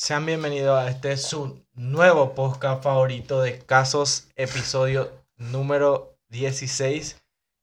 [0.00, 7.20] Sean bienvenidos a este su nuevo podcast favorito de casos, episodio número 16.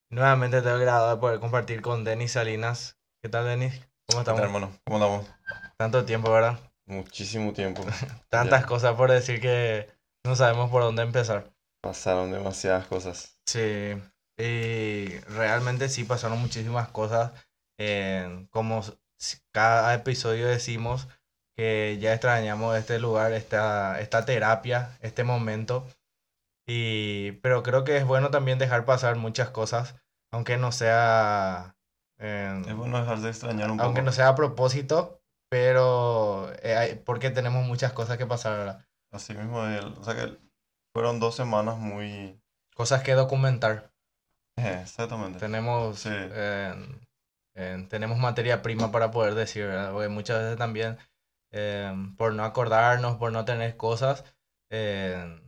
[0.10, 2.98] Nuevamente tengo el agrado de poder compartir con Denis Salinas.
[3.22, 3.80] ¿Qué tal, Denis?
[4.10, 4.42] ¿Cómo ¿Qué tal, estamos?
[4.42, 4.80] hermano?
[4.84, 5.28] ¿Cómo andamos?
[5.78, 6.60] Tanto tiempo, ¿verdad?
[6.86, 7.86] Muchísimo tiempo.
[8.30, 9.90] Tantas Ya cosas por decir que
[10.26, 11.54] no sabemos por dónde empezar.
[11.82, 13.40] Pasaron demasiadas cosas.
[13.46, 13.96] Sí,
[14.38, 17.32] y realmente sí pasaron muchísimas cosas.
[17.80, 18.84] eh, como
[19.54, 21.08] cada episodio decimos
[21.56, 25.88] que ya extrañamos este lugar, esta, esta terapia, este momento.
[26.68, 29.96] Y, pero creo que es bueno también dejar pasar muchas cosas,
[30.32, 31.76] aunque no sea,
[32.20, 34.06] eh, Es bueno dejar de extrañar un aunque poco.
[34.06, 38.86] no sea a propósito, pero eh, hay- porque tenemos muchas cosas que pasar, ¿verdad?
[39.12, 40.38] Así mismo, el- o sea que
[40.94, 42.42] fueron dos semanas muy...
[42.76, 43.92] Cosas que documentar.
[44.58, 45.38] eh, exactamente.
[45.40, 46.10] tenemos, Sí.
[46.12, 49.92] eh, tenemos materia prima para poder decir, ¿verdad?
[49.92, 50.98] Porque muchas veces también,
[51.58, 54.26] eh, por no acordarnos, por no tener cosas,
[54.70, 55.42] eh,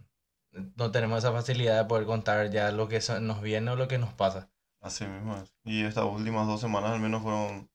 [0.76, 3.98] no tenemos esa facilidad de poder contar ya lo que nos viene o lo que
[3.98, 4.49] nos pasa.
[4.82, 5.54] Así mismo es.
[5.65, 7.70] Y estas últimas dos semanas al menos fueron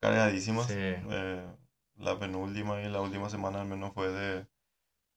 [0.00, 0.66] cargadísimas.
[0.66, 0.74] Sí.
[0.78, 1.44] Eh,
[1.96, 4.46] la penúltima y la última semana al menos fue de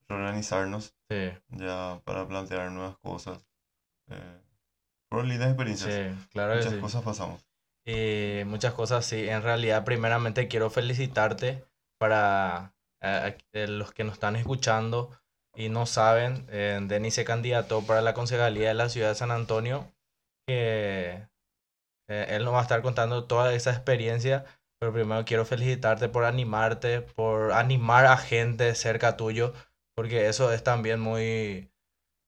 [0.08, 3.46] reorganizarnos Sí, ya para plantear nuevas cosas.
[4.10, 4.42] Eh,
[5.10, 5.94] fueron lindas experiencias.
[5.94, 6.80] sí, claro que Muchas sí.
[6.80, 7.46] cosas pasamos.
[7.86, 9.30] Y muchas cosas, sí.
[9.30, 11.67] En realidad, primeramente quiero felicitarte
[12.00, 15.12] para eh, eh, los que nos están escuchando
[15.58, 19.32] y no saben, eh, Denis se candidató para la concejalía de la ciudad de San
[19.32, 19.92] Antonio,
[20.48, 21.28] que
[22.08, 24.46] eh, él nos va a estar contando toda esa experiencia,
[24.80, 29.54] pero primero quiero felicitarte por animarte, por animar a gente cerca tuyo,
[29.96, 31.72] porque eso es también muy,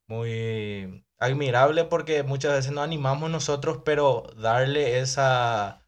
[0.10, 5.86] muy admirable porque muchas veces nos animamos nosotros, pero darle esa,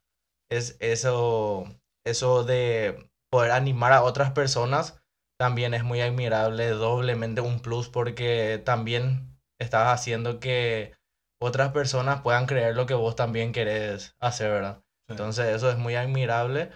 [0.52, 1.66] es, eso,
[2.06, 5.02] eso de poder animar a otras personas
[5.40, 10.94] también es muy admirable, doblemente un plus porque también estás haciendo que
[11.42, 14.84] otras personas puedan creer lo que vos también querés hacer, ¿verdad?
[14.84, 15.14] Sí.
[15.14, 16.70] Entonces eso es muy admirable.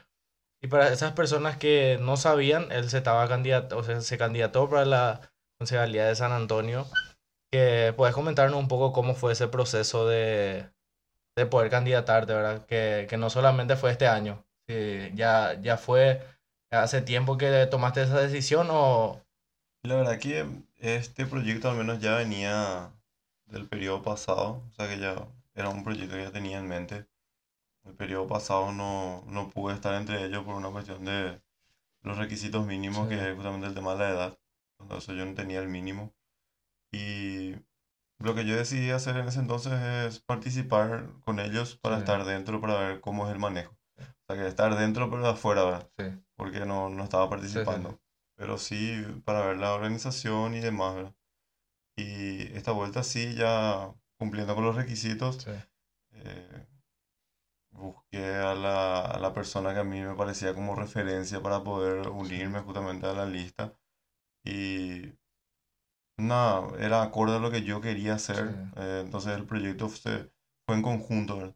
[0.64, 4.68] Y para esas personas que no sabían, él se estaba candidato, o sea, se candidató
[4.68, 5.22] para la
[5.60, 6.88] concejalía de San Antonio.
[7.52, 10.72] Que puedes comentarnos un poco cómo fue ese proceso de,
[11.38, 12.66] de poder candidatarte, ¿verdad?
[12.66, 14.44] Que, que no solamente fue este año.
[14.68, 16.24] Sí, ya, ya fue
[16.72, 19.22] hace tiempo que tomaste esa decisión o...
[19.84, 20.46] La verdad que
[20.78, 22.92] este proyecto al menos ya venía
[23.46, 25.16] del periodo pasado, o sea que ya
[25.54, 27.06] era un proyecto que ya tenía en mente.
[27.86, 31.40] El periodo pasado no, no pude estar entre ellos por una cuestión de
[32.02, 33.16] los requisitos mínimos, Sí.
[33.16, 34.40] que es justamente el tema de la edad.
[34.98, 36.14] Eso yo no tenía el mínimo.
[36.92, 37.56] Y
[38.20, 42.02] lo que yo decidí hacer en ese entonces es participar con ellos para Sí.
[42.02, 43.76] estar dentro, para ver cómo es el manejo.
[44.28, 45.90] O sea que estar dentro pero de afuera, ¿verdad?
[45.98, 46.06] Sí,
[46.36, 47.90] porque no, no estaba sí, participando.
[47.90, 47.96] sí.
[48.38, 51.16] Pero sí para ver la organización y demás, ¿verdad?
[51.98, 55.52] Y esta vuelta sí, ya cumpliendo con los requisitos, sí.
[56.12, 56.68] eh,
[57.72, 62.08] busqué a la, a la persona que a mí me parecía como referencia para poder
[62.10, 63.74] unirme justamente a la lista.
[64.44, 65.14] Y
[66.18, 68.50] nada, era acorde a lo que yo quería hacer.
[68.50, 68.72] Sí.
[68.78, 70.32] eh, entonces el proyecto se,
[70.66, 71.56] fue en conjunto, ¿verdad?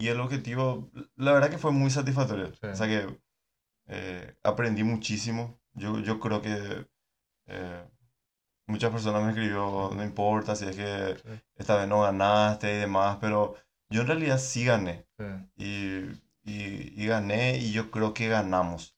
[0.00, 2.52] Y el objetivo, la verdad que fue muy satisfactorio.
[2.54, 2.66] Sí.
[2.66, 3.20] O sea que
[3.88, 5.60] eh, aprendí muchísimo.
[5.74, 6.86] Yo, yo creo que
[7.46, 7.84] eh,
[8.66, 11.42] muchas personas me escribió, no importa si es que Sí.
[11.56, 13.56] esta vez no ganaste y demás, pero
[13.90, 15.06] yo en realidad sí gané.
[15.18, 15.24] Sí,
[15.56, 18.96] Y, y, y gané y yo creo que ganamos.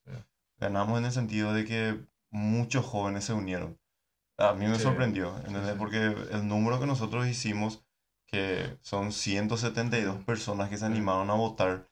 [0.59, 3.77] Ganamos en el sentido de que muchos jóvenes se unieron.
[4.37, 5.75] A mí me sorprendió, ¿entendés?
[5.75, 5.97] Porque
[6.31, 7.82] el número que nosotros hicimos,
[8.33, 10.23] que son 172 Sí.
[10.25, 11.89] personas que se animaron a votar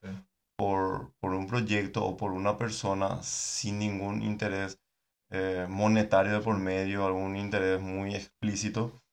[0.57, 4.79] por, por un proyecto o por una persona sin ningún interés
[5.31, 9.03] eh, monetario de por medio, algún interés muy explícito,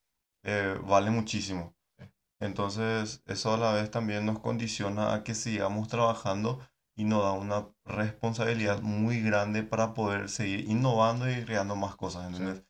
[0.45, 1.75] eh, vale muchísimo.
[2.41, 6.61] Entonces, eso a la vez también nos condiciona a que sigamos trabajando
[6.97, 12.27] y nos da una responsabilidad muy grande para poder seguir innovando y creando más cosas,
[12.27, 12.65] ¿entendés?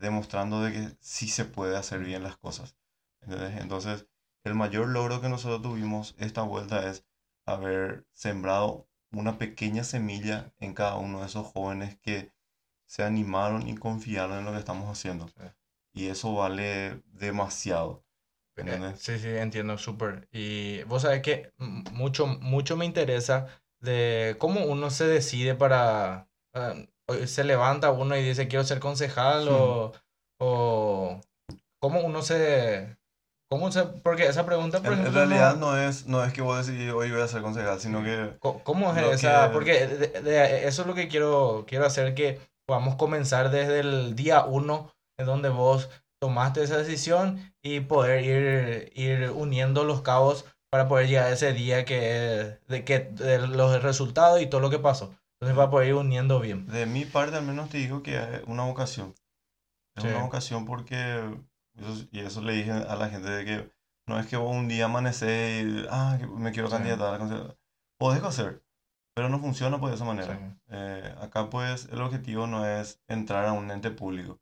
[0.00, 2.76] Demostrando de que sí se puede hacer bien las cosas.
[3.26, 4.06] Entonces,
[4.44, 7.04] el mayor logro que nosotros tuvimos esta vuelta es
[7.46, 12.32] haber sembrado una pequeña semilla en cada uno de esos jóvenes que
[12.86, 15.28] se animaron y confiaron en lo que estamos haciendo.
[15.28, 15.44] Sí.
[15.94, 18.04] Y eso vale demasiado.
[18.56, 18.92] Eh.
[18.96, 20.28] Sí, sí, entiendo súper.
[20.32, 21.52] Y vos sabés que
[21.92, 23.46] mucho, mucho me interesa
[23.80, 26.28] de cómo uno se decide para...
[26.54, 26.88] eh,
[27.26, 29.92] se levanta uno y dice quiero ser concejal o,
[30.38, 31.20] o
[31.78, 32.97] cómo uno se...
[33.50, 33.82] ¿Cómo se...?
[33.84, 36.58] Porque esa pregunta, por En, en ejemplo, no- realidad no es, no es que vos
[36.66, 39.48] decidís hoy voy a ser concejal, sino que ¿Cómo es esa?
[39.48, 43.80] que- Porque de- de- eso es lo que quiero, quiero hacer, que podamos comenzar desde
[43.80, 45.88] el día uno, en donde vos
[46.20, 51.52] tomaste esa decisión y poder ir, ir uniendo los cabos para poder llegar a ese
[51.54, 55.14] día que, de, que de los resultados y todo lo que pasó.
[55.40, 56.66] Entonces va a poder ir uniendo bien.
[56.66, 59.14] De mi parte al menos te digo que es una vocación.
[59.96, 60.08] Es Sí.
[60.08, 61.22] una vocación porque,
[61.80, 63.72] eso- y eso le dije a la gente de que
[64.06, 66.74] no es que vos un día amanecés y, ah, me quiero Sí.
[66.74, 67.56] candidatar a la
[67.98, 68.62] Podés hacer,
[69.14, 70.08] pero no funciona pues de esa Sí.
[70.08, 70.56] manera.
[70.68, 74.40] Eh, acá pues el objetivo no es entrar a un ente público,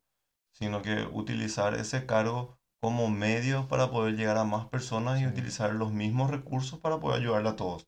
[0.53, 5.27] sino que utilizar ese cargo como medio para poder llegar a más personas y Sí.
[5.27, 7.87] utilizar los mismos recursos para poder ayudarle a todos.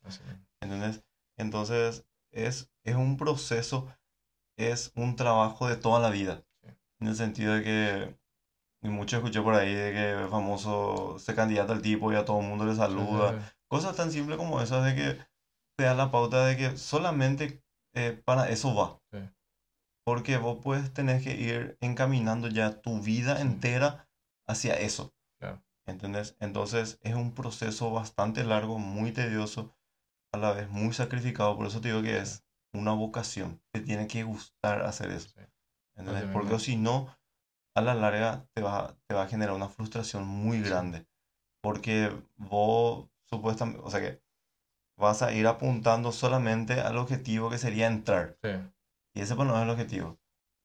[0.61, 1.03] ¿Entendés?
[1.37, 3.87] Entonces, es, es un proceso,
[4.57, 6.43] es un trabajo de toda la vida.
[6.63, 6.69] Sí.
[6.99, 8.18] En el sentido de que,
[8.81, 12.25] y mucho escuché por ahí de que el famoso se candidata al tipo y a
[12.25, 13.39] todo el mundo le saluda.
[13.39, 15.17] Sí, Cosas tan simples como esas de que
[15.77, 18.99] te dan la pauta de que solamente eh, para eso va.
[19.11, 19.19] Sí.
[20.05, 23.41] Porque vos puedes tener que ir encaminando ya tu vida Sí.
[23.43, 24.09] entera
[24.47, 25.13] hacia eso.
[25.39, 25.61] Claro.
[25.85, 26.35] ¿Entendés?
[26.39, 29.75] Entonces es un proceso bastante largo, muy tedioso,
[30.33, 31.55] a la vez muy sacrificado.
[31.57, 32.43] Por eso te digo que es
[32.73, 33.61] una vocación.
[33.71, 35.29] Te tiene que gustar hacer eso.
[35.95, 36.25] ¿Entendés?
[36.31, 37.15] Porque si no,
[37.75, 41.05] a la larga te va, te va a generar una frustración muy grande.
[41.61, 44.21] Porque vos supuestamente, o sea que
[44.97, 48.37] vas a ir apuntando solamente al objetivo que sería entrar.
[48.43, 48.49] Sí,
[49.15, 50.19] Y ese pues no es el objetivo.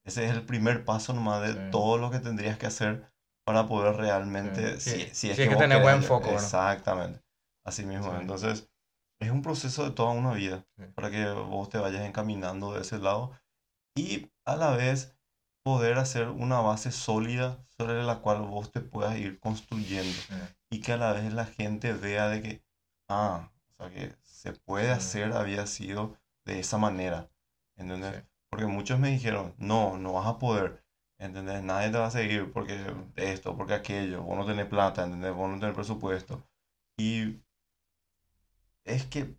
[0.05, 1.71] Ese es el primer paso nomás de Sí.
[1.71, 3.11] todo lo que tendrías que hacer
[3.47, 4.91] para poder realmente, Sí.
[4.91, 6.31] si, Sí, si es que que tener buen foco.
[6.31, 7.23] Exactamente.
[7.65, 8.15] Así mismo.
[8.17, 8.71] Entonces,
[9.21, 12.99] es un proceso de toda una vida para que vos te vayas encaminando de ese
[12.99, 13.33] lado
[13.97, 15.14] y a la vez
[15.65, 20.35] poder hacer una base sólida sobre la cual vos te puedas ir construyendo sí.
[20.71, 22.65] y que a la vez la gente vea de que,
[23.09, 24.93] ah, o sea, que se puede Sí.
[24.93, 27.31] hacer, había sido de esa manera,
[27.77, 28.17] ¿entendés?
[28.17, 28.29] Sí.
[28.51, 30.85] Porque muchos me dijeron, no, no vas a poder,
[31.19, 31.63] ¿entendés?
[31.65, 32.79] Nadie te va a seguir porque
[33.17, 35.35] esto, porque aquello, vos no tenés plata, ¿entendés?
[35.35, 36.47] Vos no tenés presupuesto.
[36.99, 37.43] Y
[38.85, 39.37] es que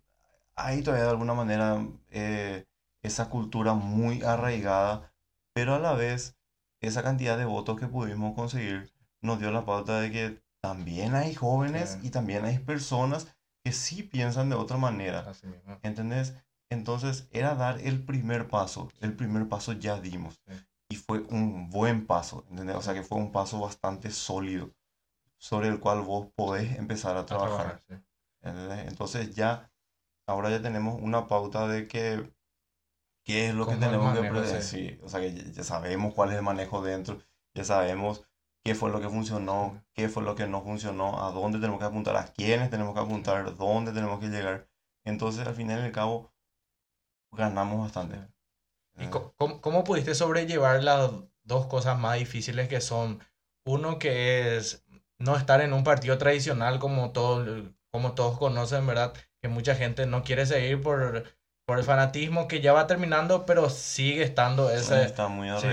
[0.56, 2.66] hay todavía de alguna manera eh,
[3.02, 5.12] esa cultura muy arraigada,
[5.56, 6.36] pero a la vez
[6.82, 8.92] esa cantidad de votos que pudimos conseguir
[9.22, 12.08] nos dio la pauta de que también hay jóvenes Sí.
[12.08, 15.20] y también hay personas que sí piensan de otra manera.
[15.20, 15.78] Así mismo.
[15.82, 16.34] ¿Entendés?
[16.70, 18.90] Entonces era dar el primer paso.
[19.00, 20.42] El primer paso ya dimos.
[20.46, 20.52] Sí.
[20.90, 22.44] Y fue un buen paso.
[22.50, 22.76] ¿Entendés?
[22.76, 24.70] O sea que fue un paso bastante sólido
[25.38, 27.80] sobre el cual vos podés empezar a A trabajar.
[27.80, 27.94] trabajar, sí.
[28.42, 28.88] ¿entendés?
[28.88, 29.70] Entonces ya,
[30.26, 32.30] ahora ya tenemos una pauta de que
[33.26, 34.62] qué es lo que tenemos que manejo, pre- sí.
[34.62, 37.18] sí, O sea que ya, sabemos cuál es el manejo dentro.
[37.54, 38.24] Ya sabemos
[38.64, 41.86] qué fue lo que funcionó, qué fue lo que no funcionó, a dónde tenemos que
[41.86, 44.68] apuntar, a quiénes tenemos que apuntar, dónde tenemos que llegar.
[45.04, 46.32] Entonces, al final y al cabo,
[47.32, 48.16] ganamos bastante.
[48.98, 51.10] ¿Y Eh, cómo, cómo pudiste sobrellevar las
[51.44, 53.20] dos cosas más difíciles que son,
[53.66, 54.84] uno que es
[55.18, 59.12] no estar en un partido tradicional como, todo, como todos conocen, ¿verdad?
[59.40, 61.24] Que mucha gente no quiere seguir por,
[61.66, 65.66] por el fanatismo que ya va terminando, pero sigue estando ese, está muy Sí,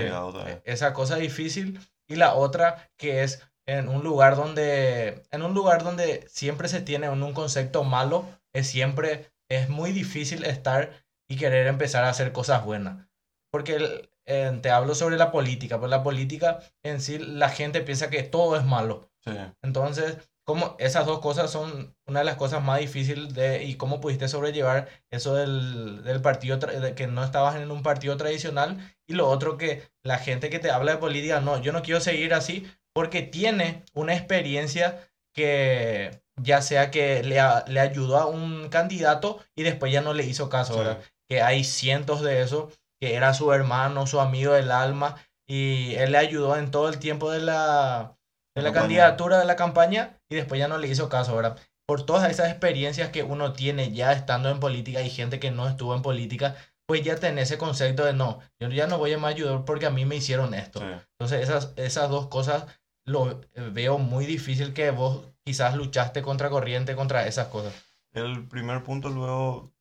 [0.64, 1.80] esa cosa difícil.
[2.08, 6.82] Y la otra que es en un lugar donde, en un lugar donde siempre se
[6.82, 10.90] tiene un, un concepto malo, es siempre, es muy difícil estar
[11.28, 13.06] y querer empezar a hacer cosas buenas.
[13.50, 17.82] Porque el- eh, te hablo sobre la política, pues la política en sí, la gente
[17.82, 19.10] piensa que todo es malo.
[19.20, 19.32] Sí.
[19.62, 24.00] Entonces, como esas dos cosas son una de las cosas más difíciles de y cómo
[24.00, 29.14] pudiste sobrellevar eso del, del partido de que no estabas en un partido tradicional y
[29.14, 32.34] lo otro que la gente que te habla de política, no, yo no quiero seguir
[32.34, 38.68] así porque tiene una experiencia que ya sea que le, a- le ayudó a un
[38.68, 40.78] candidato y después ya no le hizo caso, Sí.
[40.80, 40.98] ¿verdad?
[41.28, 42.70] Que hay cientos de eso,
[43.00, 45.16] que era su hermano, su amigo del alma
[45.48, 48.16] y él le ayudó en todo el tiempo de la,
[48.54, 51.58] de la candidatura de la campaña y después ya no le hizo caso, ¿verdad?
[51.86, 55.68] Por todas esas experiencias que uno tiene ya estando en política y gente que no
[55.68, 56.56] estuvo en política,
[56.86, 59.86] pues ya tenés ese concepto de no, yo ya no voy a más ayudar porque
[59.86, 60.80] a mí me hicieron esto.
[60.80, 60.86] Sí.
[61.18, 62.66] Entonces esas, esas dos cosas
[63.06, 67.74] lo eh, veo muy difícil que vos quizás luchaste contra corriente contra esas cosas.
[68.12, 69.72] El primer punto luego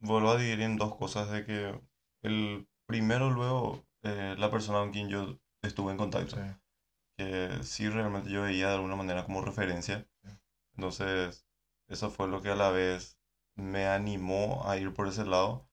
[0.00, 1.80] vuelvo a dividir en dos cosas de que
[2.22, 6.36] el primero luego eh, la persona con quien yo estuve en contacto,
[7.16, 10.06] que sí realmente yo veía de alguna manera como referencia.
[10.22, 10.30] Sí.
[10.76, 11.46] Entonces,
[11.88, 13.18] eso fue lo que a la vez
[13.56, 15.68] me animó a ir por ese lado.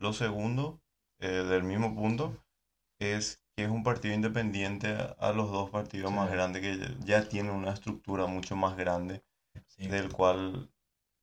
[0.00, 0.80] Lo segundo,
[1.20, 2.36] eh, del mismo punto,
[3.00, 6.34] es que es un partido independiente a los dos partidos más Sí.
[6.34, 9.24] grandes que ya, tienen una estructura mucho más grande
[9.66, 9.88] Sí.
[9.88, 10.70] del cual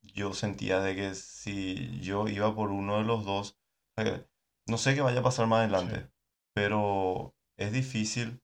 [0.02, 3.58] yo sentía de que si yo iba por uno de los dos,
[4.66, 6.10] no sé qué vaya a pasar más adelante,
[6.54, 8.40] pero es difícil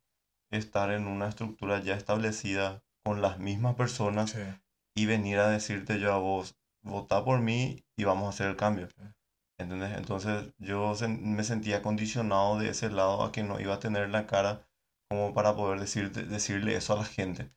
[0.56, 4.37] estar en una estructura ya establecida con las mismas personas
[4.94, 8.56] y venir a decirte yo a vos, vota por mí y vamos a hacer el
[8.56, 8.88] cambio.
[9.59, 9.97] ¿Entendés?
[9.97, 14.26] Entonces yo me sentía condicionado de ese lado a que no iba a tener la
[14.26, 14.66] cara
[15.09, 17.52] como para poder decirte, decirle eso a la gente.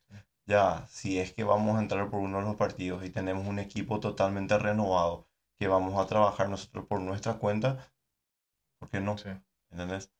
[0.45, 3.59] Ya, si es que vamos a entrar por uno de los partidos y tenemos un
[3.59, 7.91] equipo totalmente renovado, que vamos a trabajar nosotros por nuestra cuenta,
[8.79, 9.15] ¿por qué no?
[9.71, 10.11] ¿Entendés?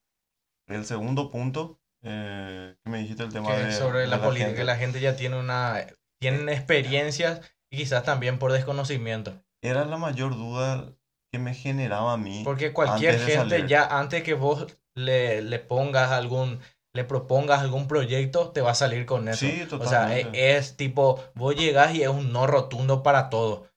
[0.68, 3.72] El segundo punto, eh, que me dijiste el tema de...
[3.72, 5.86] Sobre la, política, que la gente ya tiene una...
[6.22, 9.34] Tienen experiencias y quizás también por desconocimiento.
[9.62, 10.94] Era la mayor duda
[11.32, 12.42] que me generaba a mí.
[12.46, 16.62] Porque cualquier gente ya antes que vos le, le pongas algún
[16.96, 19.46] le propongas algún proyecto, te va a salir con eso.
[19.46, 19.86] Sí, totalmente.
[19.86, 23.68] O sea, e, es, tipo, vos llegás y es un no rotundo para todo.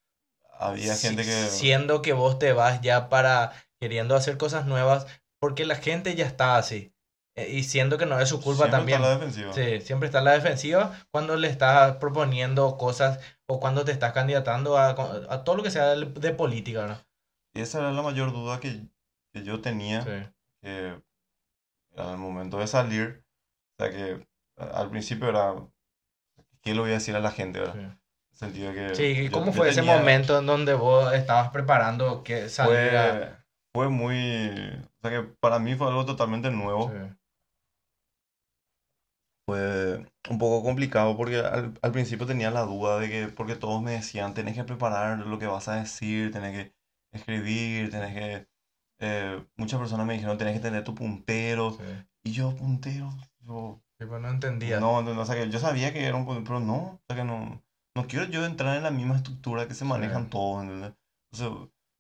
[0.57, 1.33] Había gente que...
[1.33, 5.07] Siendo que vos te vas ya para queriendo hacer cosas nuevas,
[5.41, 6.93] porque la gente ya está así.
[7.39, 9.01] Eh, y siendo que no es su culpa también.
[9.01, 9.53] Está la defensiva.
[9.53, 14.13] Sí, siempre está en la defensiva cuando le estás proponiendo cosas o cuando te estás
[14.13, 16.99] candidatando a, a todo lo que sea de, política, ¿no?
[17.55, 18.83] Y esa era la mayor duda que,
[19.33, 20.03] que yo tenía.
[20.03, 20.33] Sí.
[20.63, 21.01] Que
[21.97, 23.25] al momento de salir,
[23.79, 24.27] o sea que
[24.57, 25.55] al principio era,
[26.61, 27.61] ¿qué le voy a decir a la gente?
[27.61, 27.75] ¿verdad?
[28.33, 28.37] Sí.
[28.37, 33.45] sentido que sí, ¿cómo fue ese momento en donde vos estabas preparando que saliera?
[33.73, 34.59] Fue, fue, muy,
[34.99, 36.93] o sea que para mí fue algo totalmente nuevo.
[36.93, 37.15] Sí.
[39.49, 43.83] Fue un poco complicado porque al, al, principio tenía la duda de que, porque todos
[43.83, 46.75] me decían, tenés que preparar lo que vas a decir, tenés que
[47.13, 48.49] escribir, tenés que
[48.99, 51.79] eh, muchas personas me dijeron, tenés que tener tu puntero.
[52.23, 53.09] Y yo, puntero,
[53.41, 53.81] yo...
[53.97, 54.81] Pues no entendía.
[54.81, 57.17] No, no, o sea, que yo sabía que era un puntero, pero no, o sea,
[57.17, 57.63] que no,
[57.97, 60.93] no quiero yo entrar en la misma estructura que se manejan todos, ¿entendés?
[61.33, 61.49] O sea,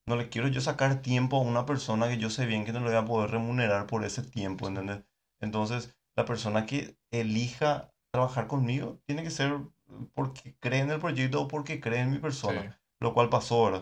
[0.07, 2.81] no le quiero yo sacar tiempo a una persona que yo sé bien que no
[2.81, 5.03] le voy a poder remunerar por ese tiempo, ¿entendés?
[5.41, 9.61] Entonces, la persona que elija trabajar conmigo tiene que ser
[10.15, 13.81] porque cree en el proyecto o porque cree en mi persona, lo cual pasó, ahora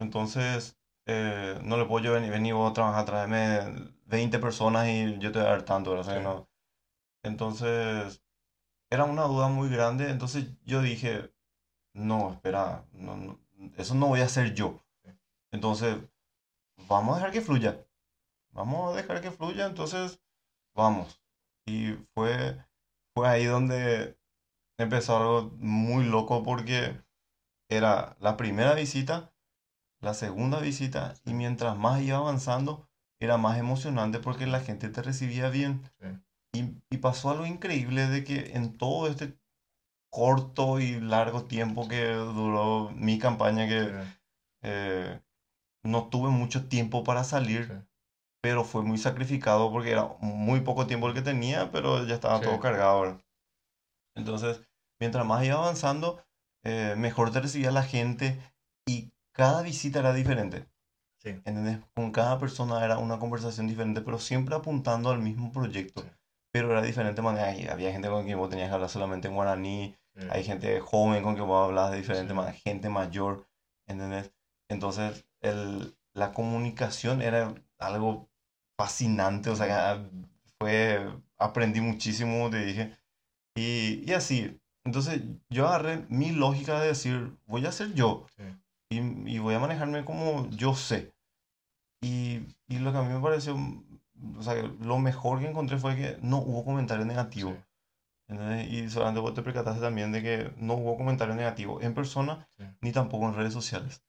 [0.00, 0.76] Entonces,
[1.06, 5.30] eh, no le puedo yo venir, venir vos a trabajar, traerme 20 personas y yo
[5.30, 6.48] te voy a dar tanto, o sea, no.
[7.22, 8.24] Entonces,
[8.90, 11.32] era una duda muy grande, entonces yo dije,
[11.94, 13.38] no, espera, no,
[13.76, 14.84] eso no voy a hacer yo.
[15.52, 15.96] Entonces,
[16.88, 17.86] vamos a dejar que fluya.
[18.50, 20.20] Vamos a dejar que fluya, entonces,
[20.74, 21.21] vamos.
[21.66, 22.64] Y fue,
[23.14, 24.18] fue ahí donde
[24.78, 27.00] empezó algo muy loco porque
[27.68, 29.32] era la primera visita
[30.02, 32.88] la segunda visita y mientras más iba avanzando
[33.20, 35.88] era más emocionante porque la gente te recibía bien.
[36.52, 39.38] Y, y, pasó algo increíble de que en todo este
[40.10, 43.90] corto y largo tiempo que duró mi campaña, que
[44.62, 45.20] eh,
[45.84, 47.86] no tuve mucho tiempo para salir,
[48.42, 52.40] pero fue muy sacrificado porque era muy poco tiempo el que tenía, pero ya estaba
[52.40, 53.22] todo cargado.
[54.16, 54.60] Entonces,
[55.00, 56.22] mientras más iba avanzando,
[56.64, 58.38] eh, mejor te recibía la gente
[58.86, 60.66] y cada visita era diferente.
[61.18, 61.30] Sí.
[61.30, 61.78] ¿Entendés?
[61.94, 66.04] Con cada persona era una conversación diferente, pero siempre apuntando al mismo proyecto.
[66.52, 67.72] Pero era de diferente manera.
[67.72, 69.96] Había gente con quien vos tenías que hablar solamente en guaraní.
[70.30, 72.52] Hay gente joven con quien vos hablas de diferente manera.
[72.52, 73.46] Gente mayor.
[73.86, 74.32] ¿Entendés?
[74.68, 78.31] Entonces, el, la comunicación era algo
[78.76, 79.50] fascinante.
[79.50, 80.08] O sea,
[80.58, 81.08] fue.
[81.38, 82.96] Aprendí muchísimo, te dije.
[83.56, 84.58] Y, y así.
[84.84, 88.26] Entonces, yo agarré mi lógica de decir, voy a ser yo.
[88.36, 88.44] Sí
[88.92, 91.12] y, voy a manejarme como yo sé.
[92.00, 93.56] Y, y, lo que a mí me pareció,
[94.36, 97.56] o sea, lo mejor que encontré fue que no hubo comentarios negativos.
[98.70, 102.48] Y solamente vos te percataste también de que no hubo comentarios negativos en persona
[102.80, 104.02] ni tampoco en redes sociales.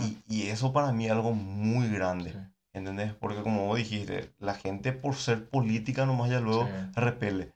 [0.00, 2.34] Y, y, eso para mí es algo muy grande.
[2.72, 3.14] ¿Entendés?
[3.14, 7.52] Porque como vos dijiste, la gente por ser política nomás ya luego repele.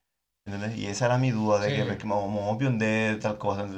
[0.46, 0.76] ¿Entendés?
[0.76, 3.68] Y esa era mi duda de que, que vamos a tal cosa.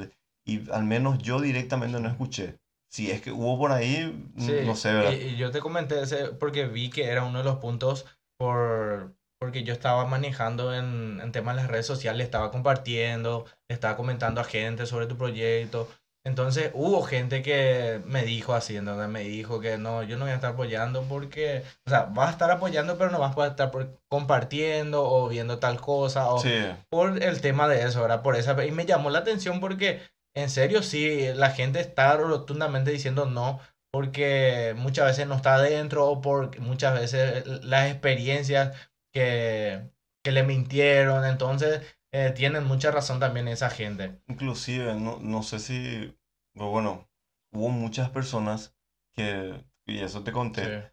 [0.44, 4.92] Y al menos yo directamente no escuché si es que hubo por ahí, no sé,
[4.92, 5.12] ¿verdad?
[5.12, 8.06] Y, yo te comenté ese porque vi que era uno de los puntos
[8.38, 13.96] por porque yo estaba manejando en, en temas de las redes sociales, estaba compartiendo, estaba
[13.96, 15.88] comentando a gente sobre tu proyecto.
[16.26, 20.32] Entonces hubo gente que me dijo así, entonces me dijo que no, yo no voy
[20.32, 23.70] a estar apoyando porque, o sea, vas a estar apoyando, pero no vas a estar
[24.08, 26.42] compartiendo o viendo tal cosa, o
[26.90, 28.22] por el tema de eso, ¿verdad?
[28.22, 30.00] Por esa, y me llamó la atención porque
[30.36, 33.60] en serio, sí, la gente está rotundamente diciendo no,
[33.92, 38.76] porque muchas veces no está adentro o porque muchas veces las experiencias
[39.14, 39.88] que,
[40.24, 41.82] que le mintieron, entonces
[42.18, 44.22] eh, tienen mucha razón también esa gente.
[44.26, 46.16] Inclusive, no, no sé si,
[46.54, 47.10] bueno,
[47.52, 48.74] hubo muchas personas
[49.12, 50.92] que, y eso te conté,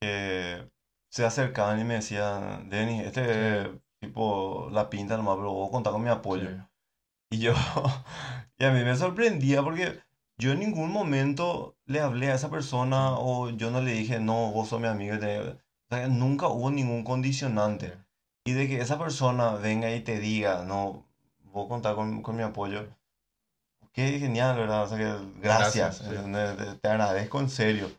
[0.00, 0.68] que
[1.08, 6.02] se acercaban y me decían, Denis, este tipo la pinta nomás, pero vos contás con
[6.02, 6.50] mi apoyo.
[7.30, 7.54] Y yo,
[8.58, 10.00] y a mí me sorprendía porque
[10.38, 14.50] yo en ningún momento le hablé a esa persona o yo no le dije, no,
[14.50, 15.14] vos sos mi amigo.
[15.16, 18.03] O sea, nunca hubo ningún condicionante.
[18.46, 21.06] Y de que esa persona venga y te diga, no,
[21.52, 22.86] vos contás con, con mi apoyo.
[23.92, 24.82] Qué genial, ¿verdad?
[24.82, 27.90] O sea, que gracias, te, agradezco en serio.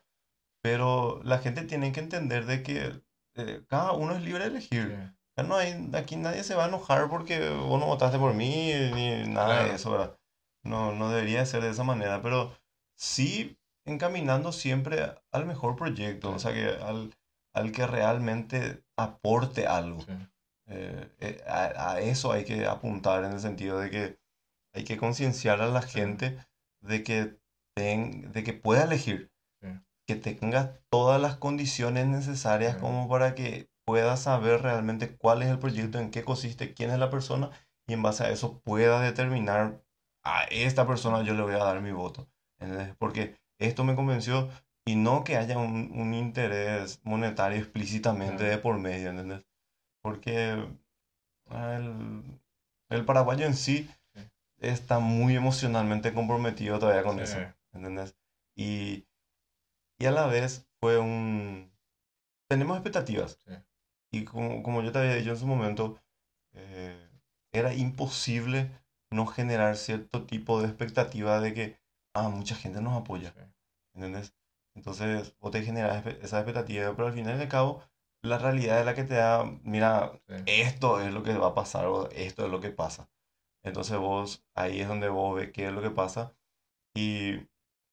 [0.62, 3.02] Pero la gente tiene que entender de que
[3.36, 5.16] eh, cada uno es libre de elegir.
[5.38, 9.28] No hay, aquí nadie se va a enojar porque vos no votaste por mí ni
[9.28, 10.18] nada de eso, ¿verdad?
[10.64, 12.54] No, no debería ser de esa manera, pero
[12.96, 17.14] sí encaminando siempre al mejor proyecto, o sea, que al,
[17.54, 20.04] al que realmente aporte algo.
[20.08, 20.28] Eh,
[20.68, 24.20] eh, a, eso hay que apuntar en el sentido de que
[24.74, 26.38] hay que concienciar a la gente
[26.82, 27.38] de que,
[27.76, 29.32] ten, de que pueda elegir,
[30.08, 35.60] que tenga todas las condiciones necesarias como para que pueda saber realmente cuál es el
[35.60, 37.52] proyecto, en qué consiste, quién es la persona
[37.88, 39.84] y en base a eso pueda determinar
[40.24, 42.28] a esta persona yo le voy a dar mi voto.
[42.98, 44.50] Porque esto me convenció
[44.86, 49.44] y no que haya un, un interés monetario explícitamente de por medio, ¿entendés?
[50.06, 50.52] Porque
[51.50, 52.38] el,
[52.90, 53.90] el, paraguayo en sí
[54.60, 57.40] está muy emocionalmente comprometido todavía con eso,
[57.74, 58.16] ¿entendés?
[58.56, 59.08] Y,
[59.98, 61.72] y a la vez fue un...
[62.48, 63.40] Tenemos expectativas.
[64.12, 66.00] Y como, como yo te había dicho en su momento,
[66.54, 67.10] eh,
[67.52, 68.70] era imposible
[69.10, 71.80] no generar cierto tipo de expectativa de que,
[72.14, 73.34] ah, mucha gente nos apoya.
[73.96, 74.36] ¿Entendés?
[74.76, 77.82] Entonces, vos te generas esa expectativa, pero al final y al cabo,
[78.26, 81.86] la realidad es la que te da, mira, esto es lo que va a pasar
[81.88, 83.10] o esto es lo que pasa.
[83.64, 86.36] Entonces vos, ahí es donde vos ves qué es lo que pasa.
[86.96, 87.48] Y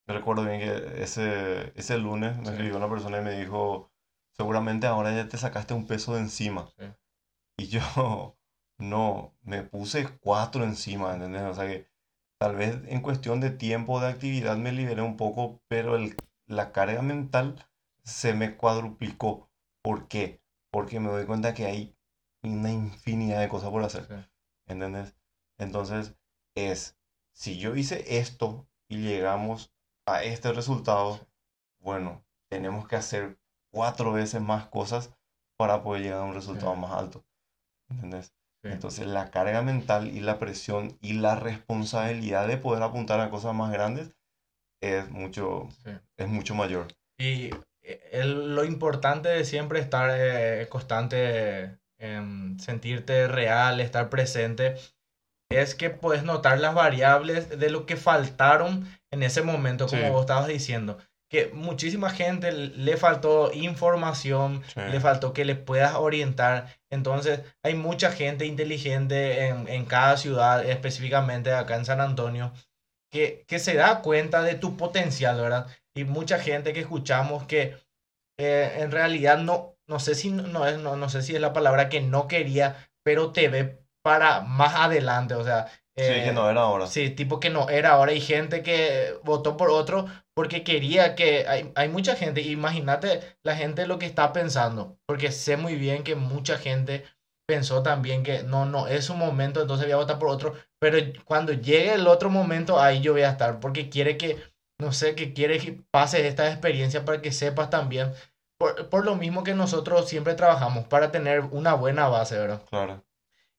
[0.06, 3.90] me recuerdo bien que ese, ese lunes me escribió una persona y me dijo,
[4.32, 6.68] seguramente ahora ya te sacaste un peso de encima.
[7.56, 7.80] Y yo,
[8.78, 11.42] no, me puse cuatro encima, ¿entendés?
[11.42, 11.88] O sea que
[12.38, 16.16] tal vez en cuestión de tiempo de actividad me liberé un poco, pero el,
[16.46, 17.66] la carga mental
[18.04, 19.51] se me cuadruplicó.
[19.82, 20.40] ¿Por qué?
[20.70, 21.96] Porque me doy cuenta que hay
[22.42, 24.30] una infinidad de cosas por hacer.
[24.66, 25.14] ¿Entendés?
[25.58, 26.14] Entonces,
[26.56, 26.98] es,
[27.34, 29.72] si yo hice esto y llegamos
[30.06, 31.20] a este resultado,
[31.80, 33.38] bueno, tenemos que hacer
[33.72, 35.14] cuatro veces más cosas
[35.56, 37.24] para poder llegar a un resultado más alto.
[37.90, 38.34] ¿Entendés?
[38.64, 43.54] Entonces la carga mental y la presión y la responsabilidad de poder apuntar a cosas
[43.54, 44.14] más grandes
[44.80, 45.68] es mucho,
[46.16, 46.88] es mucho mayor.
[47.18, 47.50] Y
[47.82, 54.76] eh, lo importante de siempre estar eh, constante, en sentirte real, estar presente,
[55.50, 60.22] es que puedes notar las variables de lo que faltaron en ese momento, como vos
[60.22, 60.98] estabas diciendo
[61.32, 66.78] que muchísima gente le faltó información, le faltó que le puedas orientar.
[66.90, 72.52] Entonces, hay mucha gente inteligente en, en, cada ciudad, específicamente acá en San Antonio,
[73.10, 75.68] que, que se da cuenta de tu potencial, ¿verdad?
[75.94, 77.76] Y mucha gente que escuchamos que
[78.38, 81.52] eh, en realidad no, no sé si no, es, no, no sé si es la
[81.52, 86.32] palabra que no quería, pero te ve para más adelante, o sea, sí, que eh,
[86.32, 86.86] no era ahora.
[86.86, 88.12] Sí, tipo que no era ahora.
[88.12, 91.46] Hay gente que votó por otro porque quería que.
[91.46, 94.98] Hay, hay mucha gente, imagínate la gente lo que está pensando.
[95.06, 97.04] Porque sé muy bien que mucha gente
[97.46, 100.54] pensó también que no, no, es un momento, entonces voy a votar por otro.
[100.80, 103.60] Pero cuando llegue el otro momento, ahí yo voy a estar.
[103.60, 104.38] Porque quiere que,
[104.82, 108.12] no sé, que quiere que pase esta experiencia para que sepas también.
[108.58, 112.62] Por, por lo mismo que nosotros siempre trabajamos, para tener una buena base, ¿verdad?
[112.68, 113.04] Claro.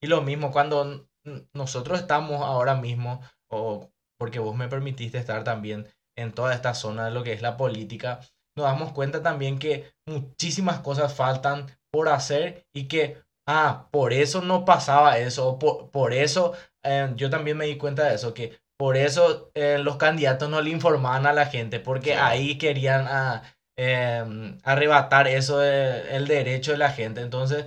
[0.01, 1.07] Y lo mismo, cuando
[1.53, 7.05] nosotros estamos ahora mismo, o porque vos me permitiste estar también en toda esta zona
[7.05, 8.19] de lo que es la política,
[8.55, 14.41] nos damos cuenta también que muchísimas cosas faltan por hacer y que, ah, por eso
[14.41, 18.59] no pasaba eso, por, por eso eh, yo también me di cuenta de eso, que
[18.77, 23.43] por eso eh, los candidatos no le informaban a la gente, porque ahí querían ah,
[23.77, 27.21] em, arrebatar eso, el derecho de la gente.
[27.21, 27.65] Entonces,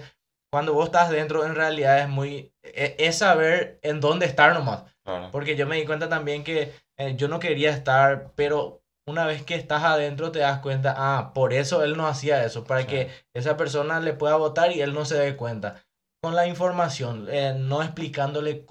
[0.53, 2.53] cuando vos estás dentro, en realidad es muy.
[2.63, 4.85] E, es, saber en dónde estar nomás.
[5.31, 9.43] Porque yo me di cuenta también que eh, yo no quería estar, pero una vez
[9.45, 13.09] que estás adentro te das cuenta, ah, por eso él no hacía eso, para que
[13.35, 15.85] esa persona le pueda votar y él no se dé cuenta.
[16.21, 18.67] Con la información, eh, no explicándole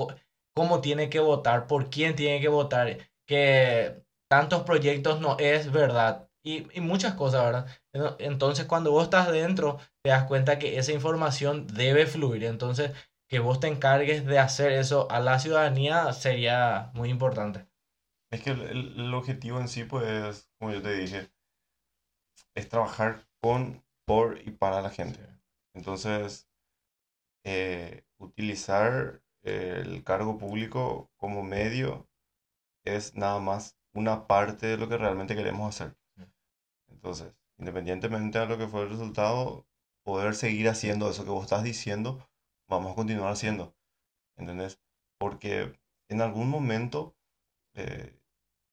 [0.56, 6.30] cómo tiene que votar, por quién tiene que votar, que tantos proyectos no es verdad
[6.44, 8.16] y, y muchas cosas, ¿verdad?
[8.20, 12.44] Entonces, cuando vos estás dentro, te das cuenta que esa información debe fluir.
[12.44, 12.92] Entonces,
[13.28, 17.68] que vos te encargues de hacer eso a la ciudadanía sería muy importante.
[18.32, 21.32] Es que el, el objetivo en sí, pues, como yo te dije,
[22.56, 25.20] es trabajar con por y para la gente.
[25.74, 26.48] Entonces,
[27.44, 32.10] eh, utilizar el cargo público como medio
[32.84, 35.96] es nada más una parte de lo que realmente queremos hacer.
[36.90, 39.68] Entonces, independientemente de lo que fue el resultado,
[40.04, 42.28] poder seguir haciendo eso que vos estás diciendo,
[42.68, 43.76] vamos a continuar haciendo.
[44.36, 44.82] ¿Entendés?
[45.20, 45.80] Porque
[46.10, 47.16] en algún momento,
[47.76, 48.20] eh,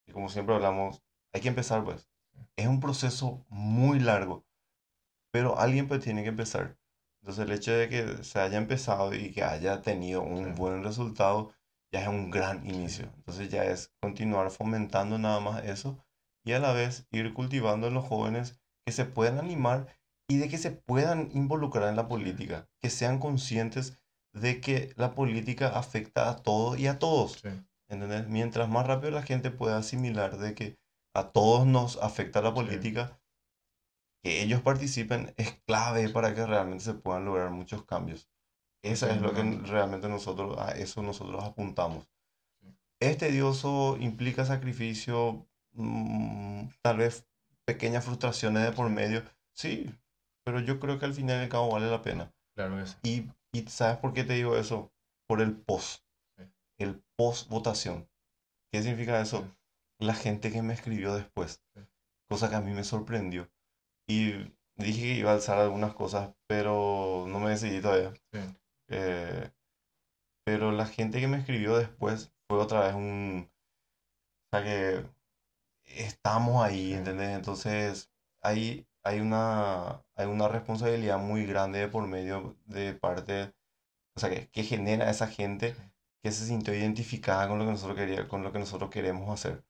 [0.06, 1.02] y como siempre hablamos,
[1.34, 2.08] hay que empezar pues.
[2.56, 4.46] Es un proceso muy largo,
[5.30, 6.78] pero alguien pues tiene que empezar.
[7.22, 11.54] Entonces el hecho de que se haya empezado y que haya tenido un buen resultado
[11.92, 13.04] ya es un gran inicio.
[13.16, 16.04] Entonces ya es continuar fomentando nada más eso
[16.44, 19.86] y a la vez ir cultivando en los jóvenes que se puedan animar
[20.28, 25.14] y de que se puedan involucrar en la política, que sean conscientes de que la
[25.14, 27.42] política afecta a todos y a todos.
[28.28, 30.78] Mientras más rápido la gente pueda asimilar de que
[31.14, 33.20] a todos nos afecta la política,
[34.22, 38.28] que ellos participen es clave para que realmente se puedan lograr muchos cambios.
[38.82, 42.08] Eso es lo que realmente nosotros, a eso nosotros apuntamos.
[43.00, 47.26] Es tedioso, implica sacrificio, mm, tal vez
[47.64, 49.90] pequeñas frustraciones de por medio, sí,
[50.44, 52.32] pero yo creo que al final y al cabo vale la pena.
[52.54, 52.96] Claro que sí.
[53.52, 54.92] Y, y ¿sabes por qué te digo eso?
[55.28, 56.04] Por el post.
[56.78, 58.08] El post votación.
[58.72, 59.44] ¿Qué significa eso?
[60.00, 61.62] La gente que me escribió después.
[62.28, 63.48] Cosa que a mí me sorprendió.
[64.12, 68.12] Y dije que iba a alzar algunas cosas, pero no me decidí todavía.
[68.88, 69.50] Eh,
[70.44, 73.50] pero la gente que me escribió después fue otra vez un...
[74.52, 75.06] O sea que
[75.84, 77.30] estamos ahí, ¿entendés?
[77.30, 78.10] Entonces
[78.42, 83.54] hay, hay, una, hay una responsabilidad muy grande por medio de parte,
[84.16, 85.74] o sea, que, que genera esa gente
[86.22, 89.64] que se sintió identificada con lo que nosotros, quería, con lo que nosotros queremos hacer.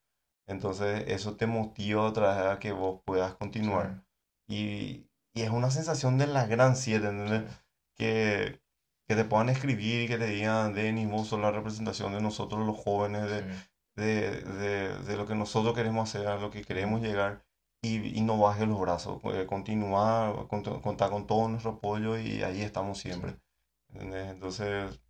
[0.48, 4.04] Entonces eso te motiva otra vez a que vos puedas continuar.
[4.52, 7.44] Y, y, es una sensación de la gran siete, ¿entendés?
[7.96, 8.60] Que,
[9.08, 12.66] que te puedan escribir y que te digan, Denis, vos sos la representación de nosotros
[12.66, 13.42] los jóvenes, de,
[13.96, 17.46] de, de, de, lo que nosotros queremos hacer, a lo que queremos llegar
[17.80, 22.60] y, y no bajes los brazos, eh, continuar, contar con todo nuestro apoyo y ahí
[22.60, 23.36] estamos siempre.
[23.94, 25.00] Entonces,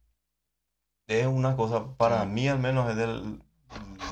[1.09, 3.43] es una cosa, para mí al menos, es del,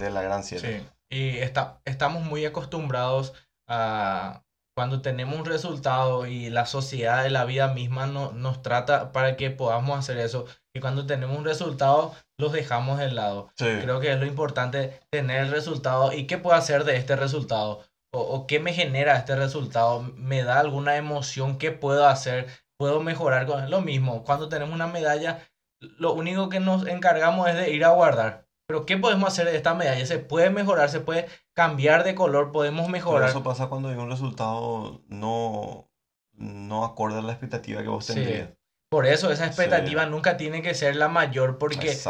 [0.01, 0.81] de la gran siete.
[0.81, 3.33] Sí, y está, estamos muy acostumbrados
[3.69, 4.43] a
[4.81, 9.37] cuando tenemos un resultado y la sociedad de la vida misma no, nos trata para
[9.37, 13.51] que podamos hacer eso, y cuando tenemos un resultado los dejamos de lado.
[13.59, 17.83] Creo que es lo importante tener el resultado y qué puedo hacer de este resultado
[18.11, 22.47] o, o, qué me genera este resultado, me da alguna emoción, qué puedo hacer,
[22.79, 24.25] puedo mejorar con lo mismo.
[24.25, 25.47] Cuando tenemos una medalla,
[25.83, 28.47] lo único que nos encargamos es de ir a guardar.
[28.71, 30.07] Pero ¿qué podemos hacer de esta medalla?
[30.07, 33.23] Se puede mejorar, se puede cambiar de color, podemos mejorar.
[33.23, 35.91] Pero eso pasa cuando hay un resultado no,
[36.35, 38.51] no acorde a la expectativa que vos tendrías.
[38.89, 42.07] Por eso esa expectativa nunca tiene que ser la mayor porque es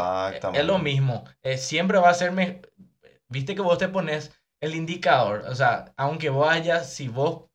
[0.63, 1.23] lo mismo.
[1.41, 2.31] Eh, siempre va a ser...
[3.27, 5.45] Viste que vos te pones el indicador.
[5.49, 7.45] O sea, aunque vos hayas, si vos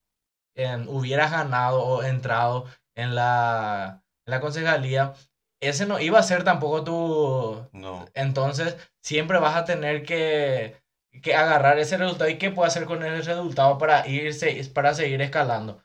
[0.89, 2.65] hubieras ganado o entrado
[2.97, 5.15] en la, en la concejalía,
[5.61, 7.69] ese no iba a ser tampoco tu...
[7.73, 8.07] No.
[8.15, 10.77] Entonces, siempre vas a tener que,
[11.23, 15.21] que agarrar ese resultado y qué puedo hacer con ese resultado para, irse, para seguir
[15.23, 15.83] escalando.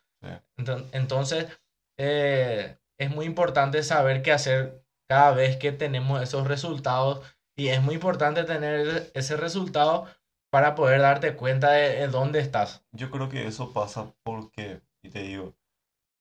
[0.92, 1.48] Entonces,
[1.98, 7.22] eh, es muy importante saber qué hacer cada vez que tenemos esos resultados
[7.56, 10.08] y es muy importante tener ese resultado
[10.52, 12.84] para poder darte cuenta de, dónde estás.
[12.92, 15.56] Yo creo que eso pasa porque, y te digo,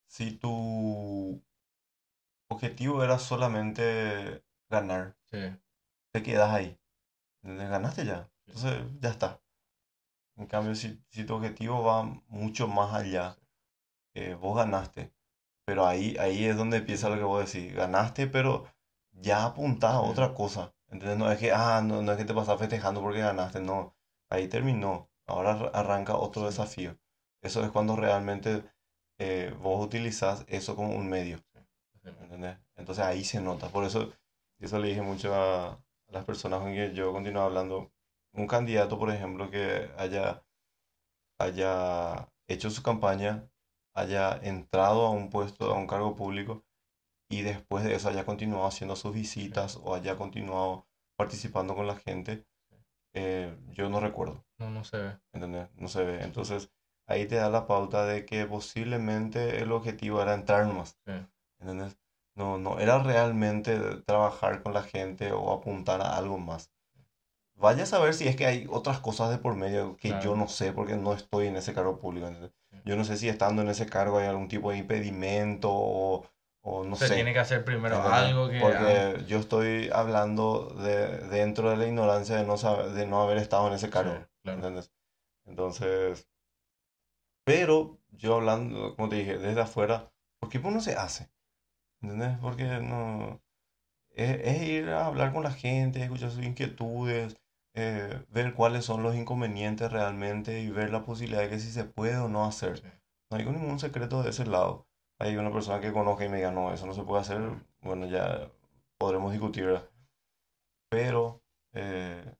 [0.06, 1.42] si tu
[2.50, 6.78] objetivo era solamente ganar, te quedas ahí.
[7.42, 8.30] Ganaste ya.
[8.46, 9.40] Entonces ya está.
[10.36, 13.36] En cambio, si, tu objetivo va mucho más allá,
[14.14, 15.12] eh, vos ganaste,
[15.64, 17.74] pero ahí, ahí es donde empieza lo que vos decís.
[17.74, 18.66] Ganaste, pero
[19.12, 20.74] ya apuntás a otra cosa.
[20.88, 21.18] ¿Entendés?
[21.18, 23.60] No es que, ah, no, no es que te pasas festejando porque ganaste.
[23.60, 23.94] No,
[24.30, 25.10] ahí terminó.
[25.26, 26.98] Ahora arranca otro desafío.
[27.42, 28.64] Eso es cuando realmente
[29.18, 31.44] eh, vos utilizás eso como un medio.
[32.80, 33.68] Entonces ahí se nota.
[33.68, 34.12] Por eso,
[34.58, 37.92] eso le dije mucho a, las personas con que yo continuaba hablando.
[38.32, 40.42] Un candidato, por ejemplo, que haya,
[41.38, 43.50] haya hecho su campaña
[43.94, 46.64] haya entrado a un puesto, a un cargo público
[47.28, 51.96] y después de eso haya continuado haciendo sus visitas o haya continuado participando con la
[51.96, 52.46] gente,
[53.14, 54.44] eh, yo no recuerdo.
[54.58, 55.18] No, no se ve.
[55.32, 55.68] ¿Entendés?
[55.76, 56.22] No se ve.
[56.22, 56.72] Entonces,
[57.06, 60.98] ahí te da la pauta de que posiblemente el objetivo era entrar más.
[61.60, 61.98] ¿Entendés?
[62.36, 66.70] No, no, era realmente trabajar con la gente o apuntar a algo más.
[67.56, 70.48] Vaya a saber si es que hay otras cosas de por medio que yo no
[70.48, 72.30] sé porque no estoy en ese cargo público.
[72.84, 76.24] Yo no sé si estando en ese cargo hay algún tipo de impedimento o,
[76.62, 77.14] o no Se sé.
[77.16, 78.20] tiene que hacer primero ¿entendés?
[78.22, 78.58] algo que...
[78.58, 83.20] ah, Porque yo estoy hablando de dentro de la ignorancia de no saber, de no
[83.22, 84.14] haber estado en ese cargo.
[84.14, 84.58] sí, claro.
[84.58, 84.92] ¿entendés?
[85.46, 86.28] Entonces,
[87.44, 91.30] pero yo hablando, como te dije, desde afuera, ¿por qué uno se hace?
[92.02, 92.38] ¿Entendés?
[92.40, 93.40] Porque no...
[94.10, 97.36] Es, es ir a hablar con la gente, escuchar sus inquietudes,
[97.74, 101.84] eh, ver cuáles son los inconvenientes realmente y ver la posibilidad de que si se
[101.84, 102.78] puede o no hacer.
[102.78, 102.88] Sí.
[103.30, 104.86] No hay ningún secreto de ese lado.
[105.20, 107.40] Hay una persona que conozca y me diga, no, eso no se puede hacer,
[107.82, 108.50] bueno, ya
[108.98, 109.80] podremos discutir.
[110.90, 111.42] Pero
[111.74, 112.34] eh,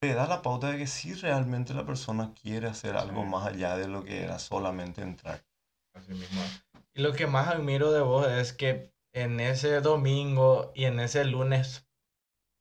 [0.00, 3.76] te da la pauta de que si realmente la persona quiere hacer algo más allá
[3.76, 5.44] de lo que era solamente entrar.
[5.94, 6.40] Así mismo.
[6.94, 11.24] Y lo que más admiro de vos es que en ese domingo y en ese
[11.24, 11.86] lunes,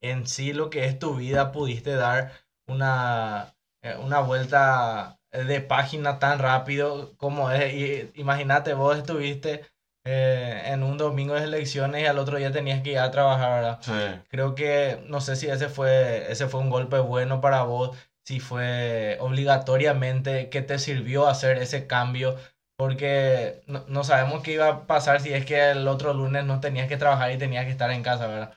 [0.01, 2.31] en sí lo que es tu vida, pudiste dar
[2.67, 8.09] una, eh, una vuelta de página tan rápido como es.
[8.15, 9.65] Imagínate, vos estuviste
[10.03, 13.61] eh, en un domingo de elecciones y al otro día tenías que ir a trabajar,
[13.61, 13.79] ¿verdad?
[13.81, 14.21] Sí.
[14.29, 18.39] Creo que, no sé si ese fue, ese fue un golpe bueno para vos, si
[18.39, 22.35] fue obligatoriamente que te sirvió hacer ese cambio,
[22.82, 26.60] porque no, no sabemos qué iba a pasar si es que el otro lunes no
[26.60, 28.54] tenías que trabajar y tenías que estar en casa, ¿verdad?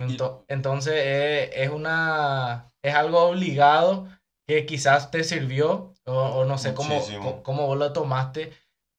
[0.00, 4.08] Ento- entonces eh, es una, es algo obligado
[4.48, 8.52] que quizás te sirvió, o, o no sé cómo, cómo, cómo vos lo tomaste,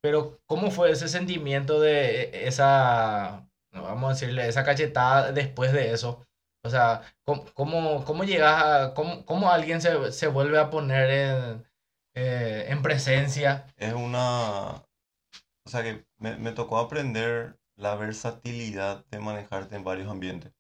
[0.04, 6.26] pero ¿cómo fue ese sentimiento de esa, vamos a decirle, esa cachetada después de eso?
[6.64, 11.10] O sea, ¿cómo, cómo, cómo llegas a, cómo, cómo alguien se, se vuelve a poner
[11.10, 11.66] en,
[12.14, 13.66] eh, en presencia?
[13.78, 14.84] Es una...
[15.64, 20.54] O sea que me, me tocó aprender la versatilidad de manejarte en varios ambientes.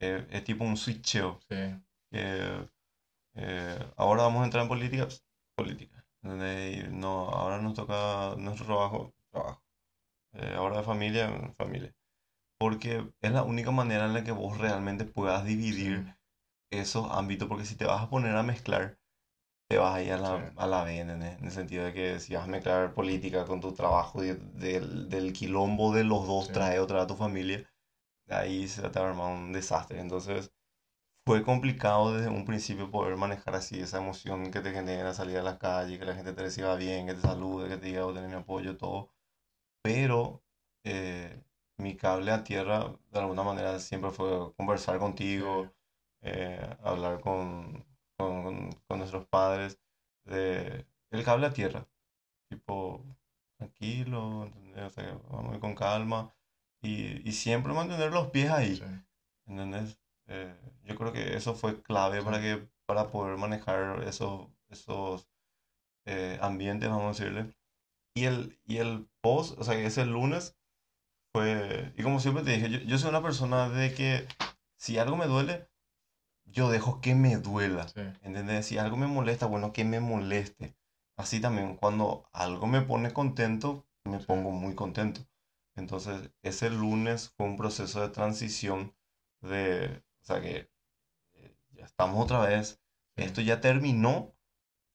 [0.00, 1.40] Eh, es tipo un switcheo.
[1.48, 1.56] Sí,
[3.36, 5.24] eh, ahora vamos a entrar en política, pues,
[5.56, 6.04] política.
[6.22, 9.62] no, ahora nos toca nuestro trabajo, trabajo.
[10.34, 11.94] Eh, ahora de familia, familia.
[12.58, 16.16] Porque es la única manera en la que vos realmente puedas dividir
[16.70, 18.98] esos ámbitos, porque si te vas a poner a mezclar,
[19.68, 20.52] te vas a ir a la, Sí.
[20.56, 21.38] a la B, ¿entendés?
[21.38, 25.08] En el sentido de que si vas a mezclar política con tu trabajo y del,
[25.08, 26.52] del quilombo de los dos Sí.
[26.52, 27.68] trae otra a tu familia,
[28.28, 30.00] ahí se te va a armar un desastre.
[30.00, 30.52] Entonces,
[31.26, 35.42] fue complicado desde un principio poder manejar así esa emoción que te genera salir a
[35.42, 38.12] la calle, que la gente te reciba bien, que te salude, que te diga, "Oh,
[38.14, 39.10] tenés mi apoyo, todo.
[39.82, 40.44] Pero
[40.84, 41.44] eh,
[41.78, 45.72] mi cable a tierra, de alguna manera, siempre fue conversar contigo,
[46.22, 49.80] eh, hablar con, con, con nuestros padres,
[50.24, 51.86] de el cable a tierra.
[52.48, 53.04] Tipo,
[53.58, 54.50] tranquilo.
[54.76, 56.34] O sea, vamos con calma.
[56.82, 58.76] Y, y siempre mantener los pies ahí.
[58.76, 58.84] sí.
[59.46, 59.98] ¿Entendés?
[60.26, 65.28] Eh, yo creo que eso fue clave para que para poder manejar esos, esos
[66.06, 67.54] eh, ambientes, vamos a decirle.
[68.14, 70.56] Y el, y el post, o sea, ese lunes
[71.32, 74.26] fue, y como siempre te dije, yo, yo soy una persona de que
[74.78, 75.68] si algo me duele,
[76.46, 77.88] yo dejo que me duela.
[77.88, 78.00] Sí.
[78.22, 78.66] ¿Entendés?
[78.66, 80.76] Si algo me molesta, bueno, que me moleste.
[81.16, 84.26] Así también, cuando algo me pone contento, me Sí.
[84.26, 85.20] pongo muy contento.
[85.76, 88.94] Entonces, ese lunes fue un proceso de transición
[89.40, 90.70] de, o sea, que
[91.34, 92.80] eh, ya estamos otra vez,
[93.16, 93.22] Sí.
[93.24, 94.34] esto ya terminó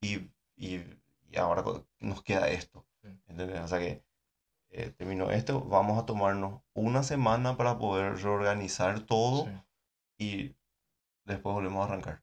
[0.01, 0.81] y, y,
[1.29, 1.63] y ahora
[1.99, 2.85] nos queda esto.
[3.27, 3.61] ¿Entendés?
[3.61, 4.03] O sea que
[4.71, 9.49] eh, terminó esto, vamos a tomarnos una semana para poder reorganizar todo
[10.17, 10.55] y
[11.33, 12.21] después volvemos a arrancar.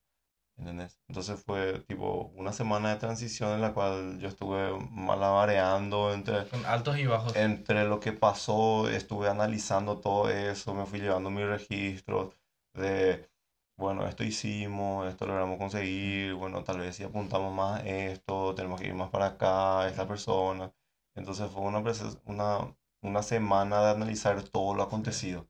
[0.58, 0.98] ¿Entendés?
[1.08, 6.64] Entonces fue tipo una semana de transición en la cual yo estuve malabareando entre, Con
[6.64, 7.36] altos y bajos.
[7.36, 12.34] entre lo que pasó, estuve analizando todo eso, me fui llevando mis registros
[12.72, 13.28] de,
[13.76, 18.80] bueno, esto hicimos, esto logramos conseguir, bueno, tal vez si apuntamos más a esto, tenemos
[18.80, 20.72] que ir más para acá, esta persona.
[21.14, 21.82] Entonces fue una,
[22.24, 25.46] una, una semana de analizar todo lo acontecido.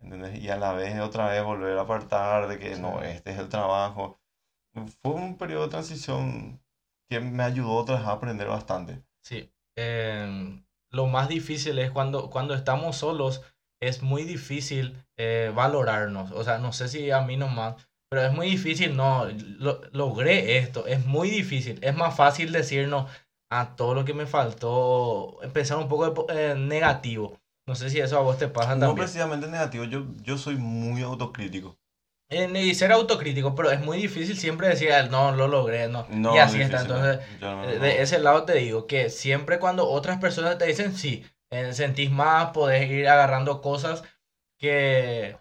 [0.00, 0.38] ¿Entendés?
[0.42, 3.06] Y a la vez otra vez volver a apartar de que no, Sí.
[3.08, 4.18] este es el trabajo.
[5.02, 6.60] Fue un periodo de transición
[7.08, 9.02] que me ayudó otra vez a aprender bastante.
[9.22, 13.42] Sí, em, lo más difícil es cuando, cuando estamos solos,
[13.82, 16.30] es muy difícil eh, valorarnos.
[16.32, 17.76] O sea, no sé si a mí nomás,
[18.10, 19.26] pero es muy difícil, no,
[19.58, 21.78] lo- logré esto, es muy difícil.
[21.82, 23.10] Es más fácil decirnos
[23.50, 27.39] a todo lo que me faltó, empezar un poco de eh, negativo.
[27.70, 28.96] No sé si eso a vos te pasa No también.
[28.96, 31.78] precisamente negativo, yo, yo soy muy autocrítico.
[32.28, 36.04] Eh, y ser autocrítico, pero es muy difícil siempre decir, "Ah, no, lo logré, no.
[36.10, 36.82] No, y así difícil, está.
[36.82, 37.80] Entonces, no- Eh, no.
[37.84, 42.10] De ese lado te digo que siempre cuando otras personas te dicen sí, eh, sentís
[42.10, 44.02] más, podés ir agarrando cosas
[44.58, 45.36] que...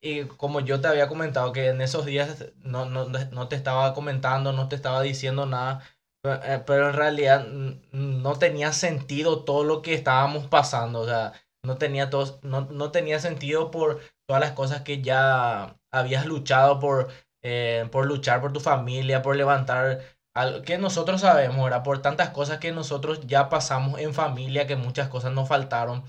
[0.00, 3.92] Y como yo te había comentado que en esos días no, no, no te estaba
[3.92, 5.84] comentando, no te estaba diciendo nada, eh,
[6.24, 7.46] pero, en realidad
[7.92, 11.00] no tenía sentido todo lo que estábamos pasando.
[11.00, 11.32] O sea,
[11.62, 16.80] no tenía, todo, no, no tenía sentido por todas las cosas que ya habías luchado
[16.80, 17.08] por,
[17.42, 20.00] eh, por luchar por tu familia, por levantar
[20.34, 24.76] algo que nosotros sabemos, era por tantas cosas que nosotros ya pasamos en familia, que
[24.76, 26.04] muchas cosas nos faltaron,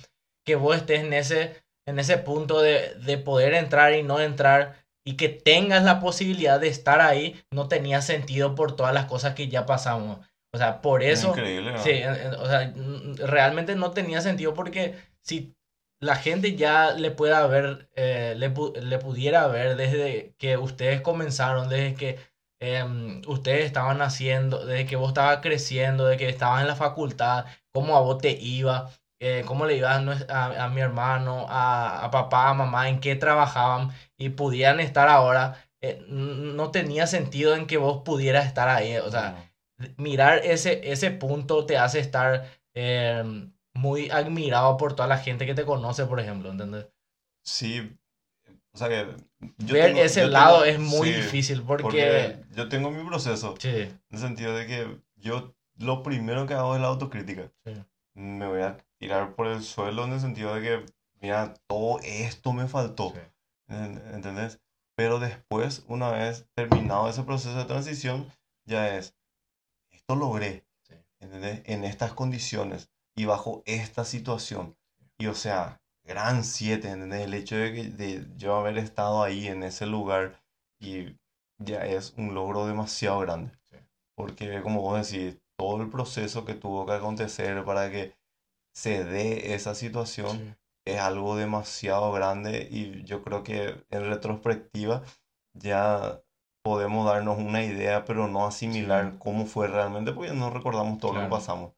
[0.45, 4.84] que vos estés en ese, en ese punto de, de poder entrar y no entrar
[5.05, 9.35] y que tengas la posibilidad de estar ahí, no tenía sentido por todas las cosas
[9.35, 10.19] que ya pasamos.
[10.51, 11.29] O sea, por eso...
[11.29, 12.01] Increíble, Sí,
[12.39, 12.73] o sea,
[13.17, 15.55] realmente no tenía sentido porque si
[16.01, 21.69] la gente ya le pueda ver, eh, le, le, pudiera ver desde que ustedes comenzaron,
[21.69, 22.19] desde que
[22.59, 27.45] em, ustedes estaban haciendo, desde que vos estabas creciendo, desde que estabas en la facultad,
[27.73, 32.11] cómo a vos te iba, eh, cómo le iba a, a, mi hermano, a, a,
[32.11, 37.67] papá, a mamá, en qué trabajaban y pudieran estar ahora, eh, no tenía sentido en
[37.67, 38.97] que vos pudieras estar ahí.
[38.97, 39.51] O sea,
[39.97, 45.55] mirar ese, ese punto te hace estar em, muy admirado por toda la gente que
[45.55, 46.87] te conoce, por ejemplo, ¿entendés?
[47.43, 47.97] Sí,
[48.73, 49.07] o sea que...
[49.57, 52.37] Ver ese lado es muy difícil porque...
[52.55, 53.55] Yo tengo mi proceso.
[53.59, 53.69] Sí.
[53.69, 57.51] En el sentido de que yo lo primero que hago es la autocrítica.
[57.63, 57.73] Sí.
[58.15, 60.85] Me voy a tirar por el suelo en el sentido de que,
[61.21, 63.13] mira, todo esto me faltó.
[63.67, 64.59] ¿Entendés?
[64.95, 68.31] Pero después, una vez terminado ese proceso de transición,
[68.65, 69.15] ya es,
[69.91, 70.65] esto logré.
[71.19, 71.61] ¿Entendés?
[71.65, 74.77] En estas condiciones y bajo esta situación.
[75.17, 77.21] Y o sea, gran 7, ¿entendés?
[77.21, 80.41] El hecho de, que, de yo haber estado ahí en ese lugar
[80.79, 81.17] y
[81.57, 83.51] ya es un logro demasiado grande.
[84.15, 88.13] Porque como vos decís, todo el proceso que tuvo que acontecer para que
[88.73, 95.03] se dé esa situación es algo demasiado grande y yo creo que en retrospectiva
[95.53, 96.21] ya
[96.63, 101.21] podemos darnos una idea, pero no asimilar cómo fue realmente, porque no recordamos todo lo
[101.21, 101.73] que pasamos.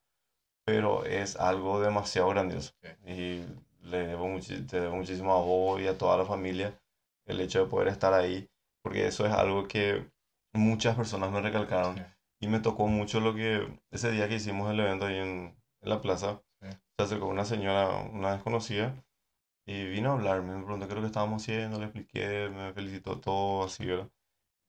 [0.65, 2.73] Pero es algo demasiado grandioso.
[3.05, 3.43] Y
[3.81, 6.77] le debo, muchísimo a vos y a toda la familia
[7.25, 8.49] el hecho de poder estar ahí,
[8.81, 10.09] porque eso es algo que
[10.53, 11.97] muchas personas me recalcaron.
[12.39, 15.89] Y me tocó mucho lo que ese día que hicimos el evento ahí en, en
[15.89, 19.03] la plaza, se acercó una señora, una desconocida,
[19.67, 22.73] y vino a hablarme, me preguntó qué es lo que estábamos haciendo, le expliqué, me
[22.73, 24.09] felicitó todo así, ¿verdad?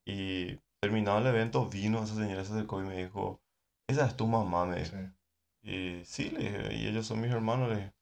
[0.07, 3.40] Y terminado el evento, vino esa señora, se acercó y me dijo,
[3.88, 4.96] esa es tu mamá, me dijo.
[5.62, 7.94] Y sí, le dije, y ellos son mis hermanos, le dije.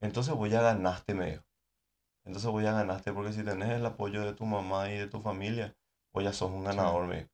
[0.00, 1.44] Entonces vos ya ganaste, me dijo.
[2.24, 5.20] Entonces vos ya ganaste porque si tenés el apoyo de tu mamá y de tu
[5.22, 5.76] familia,
[6.12, 7.30] vos ya sos un ganador, me dijo.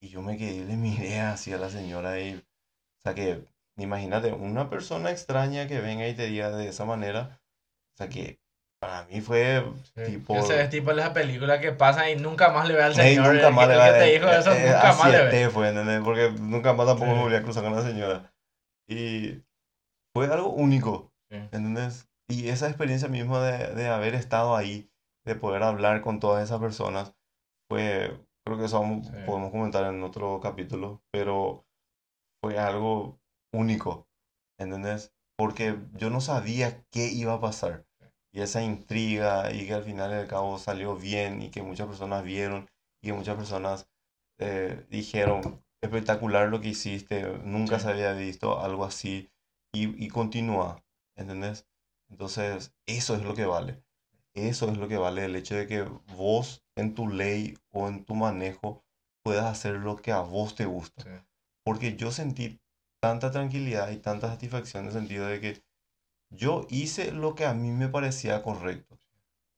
[0.00, 3.44] Y yo me quedé, le miré así a la señora y, o sea que,
[3.76, 7.40] imagínate, una persona extraña que venga y te diga de esa manera,
[7.94, 8.40] o sea que
[8.78, 9.64] para mí fue
[10.04, 10.36] tipo...
[10.36, 13.34] Ese es tipo esa película que pasa y nunca más le ve al señor.
[13.34, 13.98] nunca más le ve.
[13.98, 15.50] te dijo eso, eh, nunca más le ve.
[15.50, 18.32] fue, Porque nunca más tampoco me volví a cruzar con la señora.
[18.88, 19.42] Y
[20.14, 22.08] fue algo único, ¿entendés?
[22.28, 24.90] Y esa experiencia misma de, de, haber estado ahí,
[25.24, 27.14] de poder hablar con todas esas personas,
[27.68, 28.80] fue, creo que eso
[29.26, 31.66] podemos comentar en otro capítulo, pero
[32.40, 33.18] fue algo
[33.52, 34.08] único,
[34.56, 35.12] ¿entendés?
[35.36, 37.86] Porque yo no sabía qué iba a pasar.
[38.32, 42.22] Y esa intriga y que al final del cabo salió bien y que muchas personas
[42.22, 42.68] vieron
[43.02, 43.88] y que muchas personas
[44.38, 49.28] eh, dijeron, espectacular lo que hiciste, nunca se había visto algo así
[49.72, 50.84] y, y continúa,
[51.16, 51.66] ¿entendés?
[52.10, 53.82] Entonces, eso es lo que vale.
[54.34, 55.82] Eso es lo que vale el hecho de que
[56.16, 58.84] vos en tu ley o en tu manejo
[59.24, 61.26] puedas hacer lo que a vos te gusta.
[61.64, 62.60] Porque yo sentí
[63.02, 65.62] tanta tranquilidad y tanta satisfacción en el sentido de que
[66.30, 68.98] yo hice lo que a mí me parecía correcto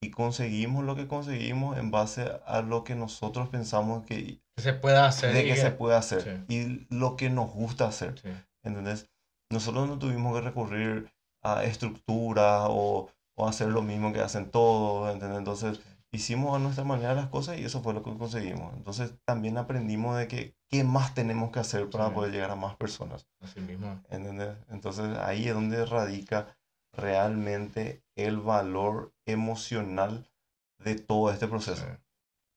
[0.00, 4.96] y conseguimos lo que conseguimos en base a lo que nosotros pensamos que, se puede
[4.96, 5.34] hacer.
[5.34, 6.44] De que, se puede hacer.
[6.48, 8.20] Y lo que nos gusta hacer.
[8.62, 9.08] ¿Entendés?
[9.50, 15.12] Nosotros no tuvimos que recurrir a estructura o, o, hacer lo mismo que hacen todos.
[15.12, 15.38] ¿entendés?
[15.38, 15.80] Entonces
[16.12, 18.74] hicimos a nuestra manera las cosas y eso fue lo que conseguimos.
[18.74, 22.76] Entonces también aprendimos de que qué más tenemos que hacer para poder llegar a más
[22.76, 23.28] personas.
[23.40, 24.02] Así mismo.
[24.08, 24.56] ¿Entendés?
[24.70, 26.56] Entonces ahí es donde radica
[26.92, 30.30] realmente el valor emocional
[30.78, 31.86] de todo este proceso.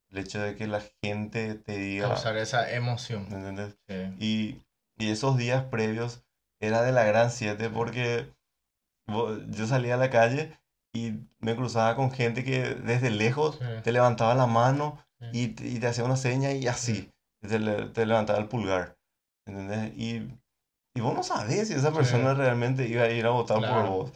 [0.10, 2.10] El hecho de que la gente te diga...
[2.10, 3.28] Causar esa emoción.
[3.32, 3.78] ¿Entendés?
[4.20, 4.62] Y,
[4.97, 6.24] y, esos días previos
[6.60, 8.32] era de la gran siete porque
[9.08, 10.58] yo salía a la calle
[10.94, 15.88] y me cruzaba con gente que desde lejos te levantaba la mano y, y, te
[15.88, 17.12] hacía una seña y así,
[17.42, 18.98] te, te, levantaba el pulgar.
[19.46, 19.94] ¿Entendés?
[19.96, 20.28] Y,
[20.96, 24.12] y vos no sabés si esa persona realmente iba a ir a votar por vos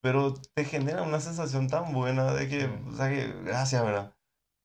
[0.00, 4.14] pero te genera una sensación tan buena de que, o sea, que gracias, ¿verdad?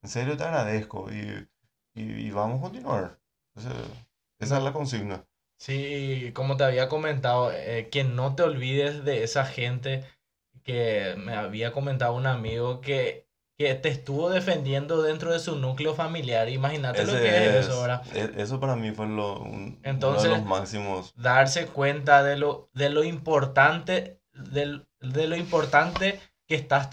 [0.01, 1.47] En serio te agradezco y,
[1.93, 3.20] y, vamos a continuar.
[3.55, 5.26] Esa es la consigna.
[5.57, 10.03] Sí, como te había comentado, eh, que no te olvides de esa gente
[10.66, 15.93] que me había comentado un amigo que, que te estuvo defendiendo dentro de su núcleo
[15.93, 16.49] familiar.
[16.49, 17.28] Imagínate lo que
[17.59, 18.01] es eso, es, ¿verdad?
[18.13, 21.13] e- eso para mí fue lo, un- uno de los máximos.
[21.16, 26.88] darse cuenta de lo, de lo importante, del- de lo importante que estás,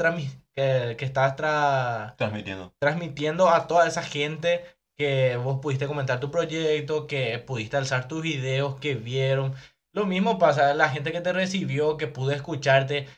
[0.54, 2.74] que, que estás tra- Transmitiendo.
[2.78, 4.64] transmitiendo a toda esa gente
[4.96, 9.54] que vos pudiste comentar tu proyecto, que pudiste alzar tus videos, que vieron.
[9.94, 13.08] Lo mismo pasa, la gente que te recibió, que pudo escucharte.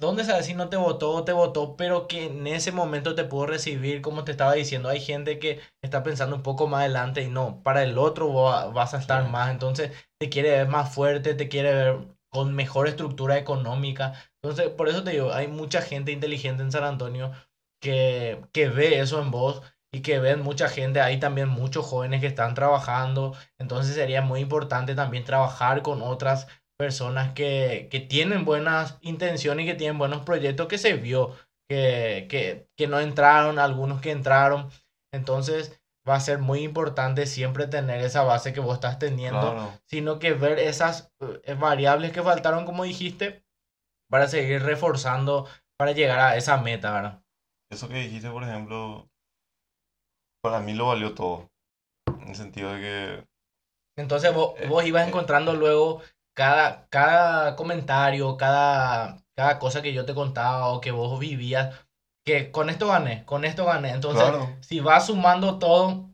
[0.00, 3.22] ¿Dónde sabes si no te votó o te votó, pero que en ese momento te
[3.24, 4.88] pudo recibir, como te estaba diciendo?
[4.88, 8.94] Hay gente que está pensando un poco más adelante y no, para el otro vas
[8.94, 9.30] a estar Sí.
[9.30, 11.98] más, entonces te quiere ver más fuerte, te quiere ver
[12.28, 14.14] con mejor estructura económica.
[14.42, 17.30] Entonces, por eso te digo, hay mucha gente inteligente en San Antonio
[17.80, 19.62] que, que ve eso en vos
[19.92, 24.40] y que ven mucha gente, hay también muchos jóvenes que están trabajando, entonces sería muy
[24.40, 26.46] importante también trabajar con otras
[26.78, 31.34] personas que, que tienen buenas intenciones y que tienen buenos proyectos que se vio,
[31.68, 34.70] que, que, que no entraron, algunos que entraron,
[35.12, 39.72] entonces va a ser muy importante siempre tener esa base que vos estás teniendo, Claro.
[39.86, 41.12] sino que ver esas
[41.44, 43.44] eh, variables que faltaron, como dijiste,
[44.08, 45.46] para seguir reforzando,
[45.78, 47.22] para llegar a esa meta, ¿verdad?
[47.70, 49.10] Eso que dijiste, por ejemplo,
[50.42, 51.50] para mí lo valió todo.
[52.22, 53.28] En el sentido de que
[53.98, 55.08] Entonces vos, Eh, vos ibas eh.
[55.08, 56.00] encontrando luego
[56.38, 61.74] cada, cada comentario, cada, cada cosa que yo te contaba o que vos vivías,
[62.24, 63.90] que con esto gané, con esto gané.
[63.90, 64.56] Entonces, Claro.
[64.60, 66.10] si vas sumando todo,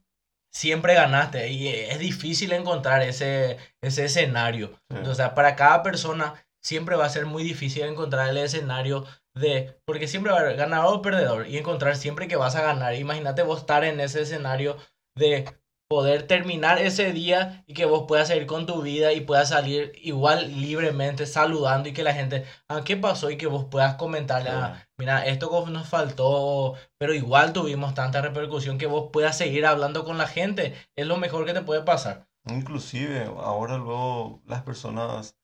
[0.51, 1.51] siempre ganaste.
[1.51, 4.73] Y es difícil encontrar ese, ese escenario.
[4.91, 4.97] Sí.
[5.07, 9.05] O sea, para cada persona siempre va a ser muy difícil encontrar el escenario
[9.35, 12.63] de, porque siempre va a haber ganador o perdedor y encontrar siempre que vas a
[12.63, 12.95] ganar.
[12.95, 14.79] Imagínate vos estar en ese escenario
[15.15, 15.45] de
[15.89, 19.93] poder terminar ese día y que vos puedas seguir con tu vida y puedas salir
[20.03, 23.31] igual libremente saludando y que la gente, ah, ¿qué pasó?
[23.31, 28.79] Y que vos puedas comentarle, ah, mira, esto nos faltó, pero igual tuvimos tanta repercusión
[28.79, 30.75] que vos puedas seguir hablando con la gente.
[30.97, 32.27] Es lo mejor que te puede pasar.
[32.47, 35.37] Inclusive, ahora luego las personas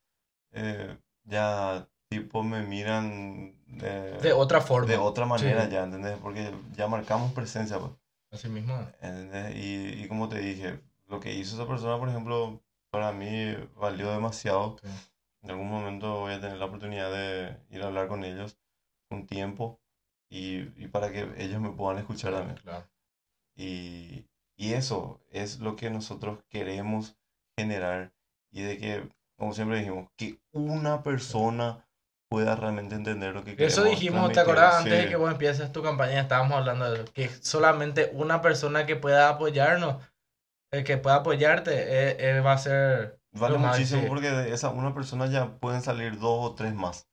[0.53, 4.89] eh, ya tipo me miran de, De otra forma.
[4.91, 5.71] de otra manera Sí.
[5.71, 6.19] ya, ¿entendés?
[6.21, 7.93] Porque ya marcamos presencia, pues,
[8.31, 8.75] Así mismo.
[9.01, 9.57] ¿entendés?
[9.57, 14.11] Y, y como te dije, lo que hizo esa persona, por ejemplo, para mí valió
[14.13, 14.77] demasiado.
[14.83, 14.89] Sí.
[15.43, 18.59] En algún momento voy a tener la oportunidad de ir a hablar con ellos
[19.11, 19.81] un tiempo
[20.29, 22.59] y, y para que ellos me puedan escuchar también.
[22.59, 22.87] Claro.
[23.57, 24.27] Y,
[24.57, 27.17] y eso es lo que nosotros queremos
[27.57, 28.13] generar
[28.51, 31.89] y de que, como siempre dijimos, que una persona
[32.31, 34.77] pueda realmente entender lo que queremos Eso dijimos, ¿te acordás?
[34.77, 38.95] Antes de que vos empieces tu campaña, estábamos hablando de que solamente una persona que
[38.95, 39.97] pueda apoyarnos,
[40.73, 44.95] el que pueda apoyarte, eh, eh, va a ser Vale muchísimo porque de esa una
[44.95, 47.09] persona ya pueden salir dos o tres más.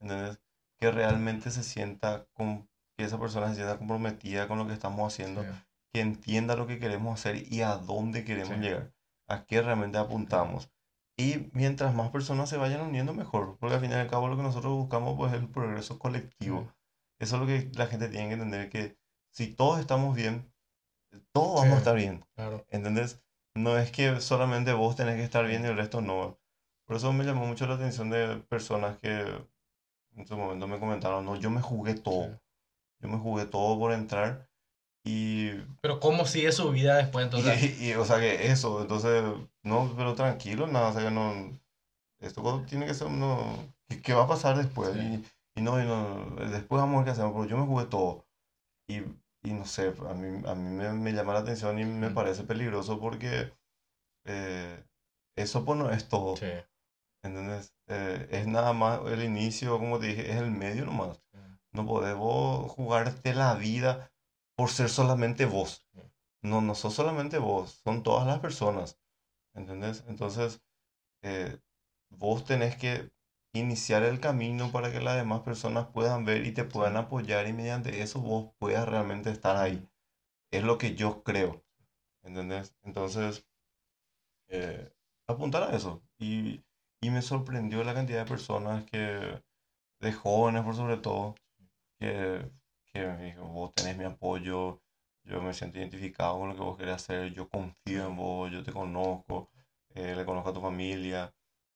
[0.00, 0.40] ¿Entendés?
[0.78, 5.12] Que realmente se sienta con, que esa persona se sienta comprometida con lo que estamos
[5.12, 5.48] haciendo, Sí.
[5.92, 8.60] que entienda lo que queremos hacer y a dónde queremos Sí.
[8.62, 8.92] llegar,
[9.28, 10.70] a qué realmente apuntamos.
[11.20, 14.36] Y mientras más personas se vayan uniendo, mejor, porque al fin y al cabo lo
[14.36, 16.72] que nosotros buscamos pues, es el progreso colectivo.
[17.18, 18.96] Eso es lo que la gente tiene que entender, que
[19.30, 20.50] si todos estamos bien,
[21.32, 21.74] todos vamos Sí.
[21.74, 22.24] a estar bien.
[22.34, 22.64] Claro.
[22.70, 23.22] ¿Entendés?
[23.54, 26.38] No es que solamente vos tenés que estar bien y el resto no.
[26.86, 29.46] Por eso me llamó mucho la atención de personas que
[30.16, 32.26] en su momento me comentaron, no, yo me jugué todo.
[32.28, 32.38] Sí.
[33.00, 34.49] Yo me jugué todo por entrar
[35.04, 37.24] y, Pero ¿cómo sigue su vida después?
[37.32, 39.22] y, Entonces, y, o sea que eso, entonces,
[39.62, 41.58] no, pero tranquilo, nada, o sea que no,
[42.20, 43.56] esto tiene que ser, no,
[43.88, 44.92] ¿qué, qué va a pasar después?
[44.92, 44.98] Sí.
[45.56, 47.86] Y, y no, y no, después vamos a ver qué hacemos, pero yo me jugué
[47.86, 48.26] todo.
[48.88, 48.98] Y,
[49.42, 52.44] y no sé, a mí, a mí me, me llama la atención y me parece
[52.44, 53.52] peligroso porque
[54.26, 54.84] eh,
[55.36, 56.46] eso pues no es todo, sí.
[57.22, 57.74] ¿entendés?
[57.88, 61.22] Eh, es nada más el inicio, como te dije, es el medio nomás.
[61.72, 64.09] No podés vos jugarte la vida
[64.60, 65.86] por ser solamente vos.
[66.42, 68.98] No, no sos solamente vos, son todas las personas,
[69.54, 70.04] ¿entendés?
[70.08, 70.62] Entonces,
[71.22, 71.60] eh,
[72.10, 73.10] vos tenés que
[73.54, 77.54] iniciar el camino para que las demás personas puedan ver y te puedan apoyar y
[77.54, 79.88] mediante eso vos puedas realmente estar ahí.
[80.52, 81.64] Es lo que yo creo,
[82.24, 82.76] ¿entendés?
[82.84, 83.46] Entonces,
[84.48, 84.92] eh,
[85.26, 86.02] apuntar a eso.
[86.18, 86.62] Y,
[87.00, 89.42] y me sorprendió la cantidad de personas que,
[90.00, 91.34] de jóvenes por sobre todo,
[92.00, 92.50] que,
[92.92, 94.80] que vos tenés mi apoyo,
[95.24, 98.62] yo me siento identificado con lo que vos querés hacer, yo confío en vos, yo
[98.62, 99.48] te conozco,
[99.94, 101.32] eh, le conozco a tu familia,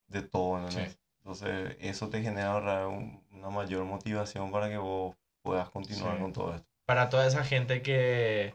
[0.08, 0.92] de todo, ¿entendés?
[0.92, 0.98] Sí.
[1.18, 6.22] Entonces, eso te genera ra- un- una mayor motivación para que vos puedas continuar Sí.
[6.22, 6.68] con todo esto.
[6.86, 8.54] Para toda esa gente que...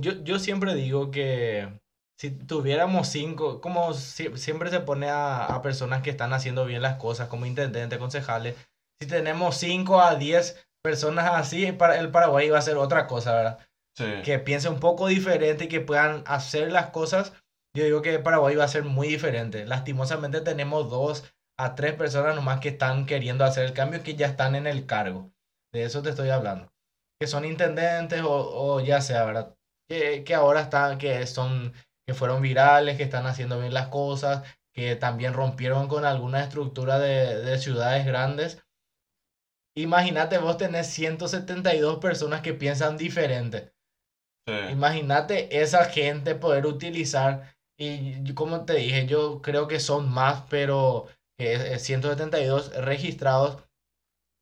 [0.00, 1.80] yo, yo siempre digo que
[2.18, 6.96] si tuviéramos cinco, como siempre se pone a, a, personas que están haciendo bien las
[6.96, 8.56] cosas, como intendentes, concejales,
[9.00, 13.58] si tenemos cinco a diez personas así, el Paraguay va a ser otra cosa, ¿verdad?
[13.96, 14.22] Sí.
[14.24, 17.32] Que piense un poco diferente y que puedan hacer las cosas.
[17.74, 19.66] Yo digo que Paraguay va a ser muy diferente.
[19.66, 21.24] Lastimosamente tenemos dos
[21.58, 24.86] a tres personas nomás que están queriendo hacer el cambio que ya están en el
[24.86, 25.32] cargo.
[25.72, 26.72] De eso te estoy hablando.
[27.20, 29.56] Que son intendentes o, o ya sea, ¿verdad?
[29.88, 31.72] Que, que ahora están, que son,
[32.06, 37.00] que fueron virales, que están haciendo bien las cosas, que también rompieron con alguna estructura
[37.00, 38.62] de, de ciudades grandes
[39.76, 43.72] Imagínate vos tenés 172 personas que piensan diferente.
[44.70, 51.08] Imagínate esa gente poder utilizar, y como te dije, yo creo que son más, pero
[51.38, 53.62] 172 registrados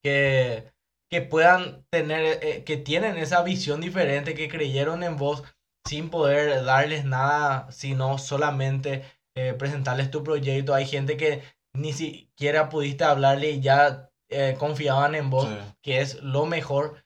[0.03, 0.73] que,
[1.11, 5.43] que puedan tener, eh, que tienen esa visión diferente, que creyeron en vos
[5.87, 9.05] sin poder darles nada, sino solamente
[9.35, 10.75] eh, presentarles tu proyecto.
[10.75, 11.43] Hay gente que
[11.75, 15.49] ni siquiera pudiste hablarle y ya eh, confiaban en vos,
[15.83, 17.05] que es lo mejor,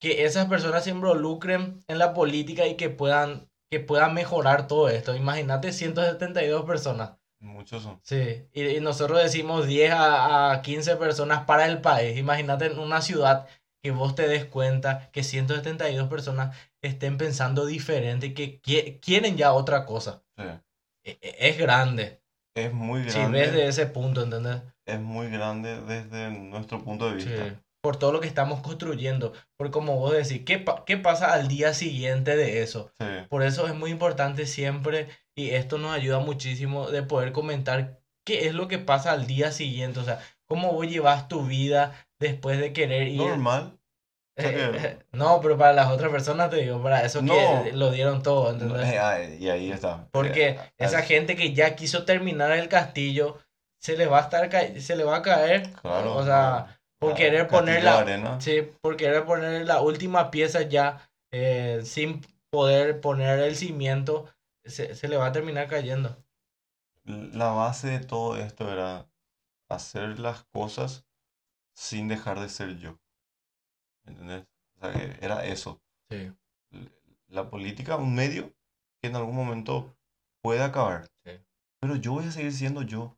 [0.00, 4.88] que esas personas se involucren en la política y que puedan, que puedan mejorar todo
[4.88, 5.14] esto.
[5.16, 7.12] Imagínate 172 personas.
[7.40, 8.00] Muchos son.
[8.02, 12.18] Sí, y, nosotros decimos 10 a, a 15 personas para el país.
[12.18, 13.46] Imagínate en una ciudad
[13.82, 19.52] que vos te des cuenta que 172 personas estén pensando diferente y que quieren ya
[19.52, 20.22] otra cosa.
[20.36, 22.20] E, e, es grande.
[22.54, 23.26] Es muy grande.
[23.26, 24.62] Si ves de ese punto, ¿entendés?
[24.88, 27.62] Es muy grande desde nuestro punto de vista.
[27.80, 29.32] Por todo lo que estamos construyendo.
[29.56, 32.90] Por como vos decís, ¿qué, ¿qué pasa al día siguiente de eso?
[33.28, 38.48] Por eso es muy importante siempre, y esto nos ayuda muchísimo, de poder comentar qué
[38.48, 40.00] es lo que pasa al día siguiente.
[40.00, 43.18] O sea, cómo vos llevas tu vida después de querer ir.
[43.18, 43.78] Normal.
[45.12, 48.56] no, pero para las otras personas te digo, para eso que lo dieron todo.
[48.80, 50.08] Eh, y ahí está.
[50.10, 53.38] Porque eh, esa gente que ya quiso terminar el castillo
[53.80, 54.50] se le va a estar
[54.80, 55.70] se le va a caer.
[55.80, 56.16] Claro.
[56.16, 61.80] O sea, por querer poner la sí, por querer poner la última pieza ya eh,
[61.84, 64.26] sin poder poner el cimiento,
[64.64, 66.16] se, se, le va a terminar cayendo.
[67.04, 69.06] La base de todo esto era
[69.68, 71.06] hacer las cosas
[71.74, 72.98] sin dejar de ser yo.
[74.04, 74.46] ¿Entendés?
[74.76, 75.80] O sea, era eso.
[76.10, 76.32] Sí.
[77.28, 78.54] La política, un medio
[79.00, 79.96] que en algún momento
[80.42, 81.06] puede acabar.
[81.24, 81.32] Sí.
[81.80, 83.17] Pero yo voy a seguir siendo yo.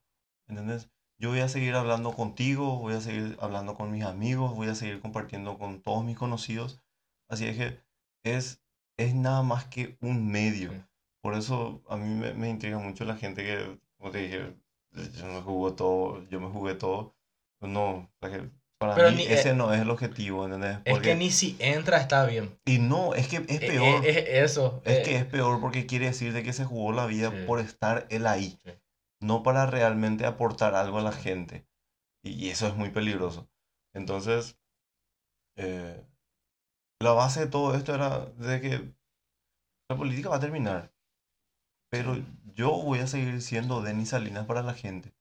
[0.51, 0.91] ¿Entendés?
[1.19, 4.75] Yo voy a seguir hablando contigo, voy a seguir hablando con mis amigos, voy a
[4.75, 6.83] seguir compartiendo con todos mis conocidos.
[7.29, 7.81] Así es que
[8.25, 8.63] es,
[8.99, 10.73] es nada más que un medio.
[11.23, 14.57] Por eso a mí me, me, intriga mucho la gente que, como te dije,
[15.19, 17.15] yo me jugué todo, yo me jugué todo.
[17.61, 18.11] No,
[18.81, 20.79] para mí ese eh, no es el objetivo, ¿entendés?
[20.87, 22.59] es que ni si entra está bien.
[22.65, 24.07] Y no, es que es e, peor.
[24.07, 24.81] Es, eso.
[24.87, 28.07] Es que es peor porque quiere decir de que se jugó la vida por estar
[28.09, 28.59] él ahí
[29.21, 31.67] no para realmente aportar algo a la gente.
[32.23, 33.49] Y eso es muy peligroso.
[33.95, 34.59] Entonces,
[35.57, 36.05] eh,
[37.01, 38.95] la base de todo esto era de que
[39.89, 40.93] la política va a terminar.
[41.91, 42.17] Pero
[42.55, 45.13] yo voy a seguir siendo Denis Salinas para la gente.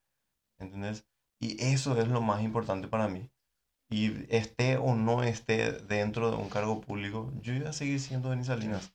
[0.60, 1.06] ¿Entendés?
[1.42, 3.30] Y eso es lo más importante para mí.
[3.90, 8.30] Y esté o no esté dentro de un cargo público, yo voy a seguir siendo
[8.30, 8.94] Denis Salinas.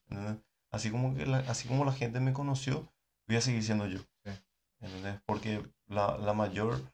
[0.70, 2.88] Así como, que así como la gente me conoció,
[3.26, 4.00] voy a seguir siendo yo.
[5.26, 6.92] Porque la, la mayor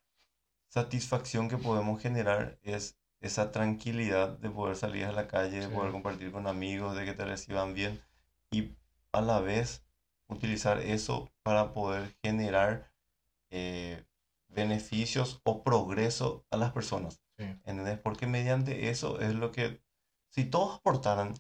[0.68, 5.92] satisfacción que podemos generar es esa tranquilidad de poder salir a la calle, de poder
[5.92, 8.00] compartir con amigos, de que te reciban bien
[8.50, 8.76] y
[9.12, 9.84] a la vez
[10.28, 12.92] utilizar eso para poder generar
[13.50, 14.04] eh,
[14.48, 17.20] beneficios o progreso a las personas.
[17.36, 17.98] ¿Entendés?
[17.98, 19.82] Porque mediante eso es lo que,
[20.28, 21.34] si todos aportaran,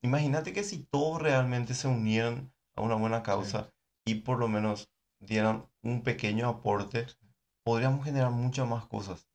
[0.00, 3.70] imagínate que si todos realmente se unieran a una buena causa
[4.06, 4.90] y por lo menos
[5.20, 7.06] dieran un pequeño aporte,
[7.64, 9.28] podríamos generar muchas más cosas.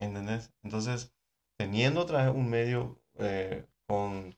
[0.00, 0.52] ¿Entendés?
[0.62, 1.14] Entonces,
[1.58, 4.36] teniendo otra vez un medio eh, con,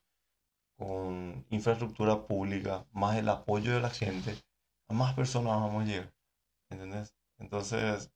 [0.77, 4.37] con infraestructura pública, más el apoyo de la gente,
[4.89, 6.15] a más personas vamos a llegar.
[6.71, 7.15] ¿Entendés?
[7.39, 8.13] Entonces,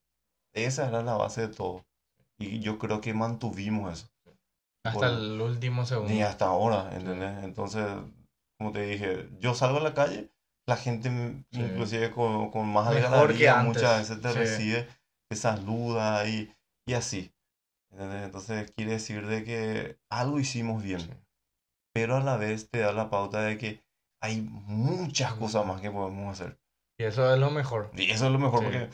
[0.54, 1.86] esa era la base de todo.
[2.38, 4.08] Y yo creo que mantuvimos eso.
[4.84, 6.12] Hasta el último segundo.
[6.12, 7.44] Ni hasta ahora, ¿entendés?
[7.44, 7.84] Entonces,
[8.58, 10.32] como te dije, yo salgo a la calle
[10.68, 11.08] la gente
[11.52, 14.88] inclusive con, con más alegría muchas veces te recibe,
[15.30, 16.52] te saluda y,
[16.86, 17.32] y así.
[17.92, 21.00] Entonces quiere decir de que algo hicimos bien,
[21.94, 23.84] pero a la vez te da la pauta de que
[24.22, 26.58] hay muchas cosas más que podemos hacer.
[26.98, 27.90] Y eso es lo mejor.
[27.94, 28.88] Y eso es lo mejor porque,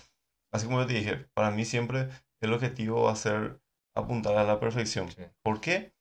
[0.52, 2.08] así como te dije, para mí siempre
[2.40, 3.60] el objetivo va a ser
[3.96, 5.08] apuntar a la perfección.
[5.42, 5.94] ¿Por qué?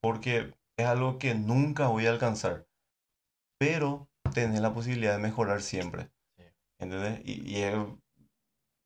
[0.00, 2.66] Porque es algo que nunca voy a alcanzar,
[3.58, 6.10] pero tenés la posibilidad de mejorar siempre.
[6.36, 6.44] Sí.
[6.78, 7.20] ¿Entendés?
[7.24, 7.74] Y, y es-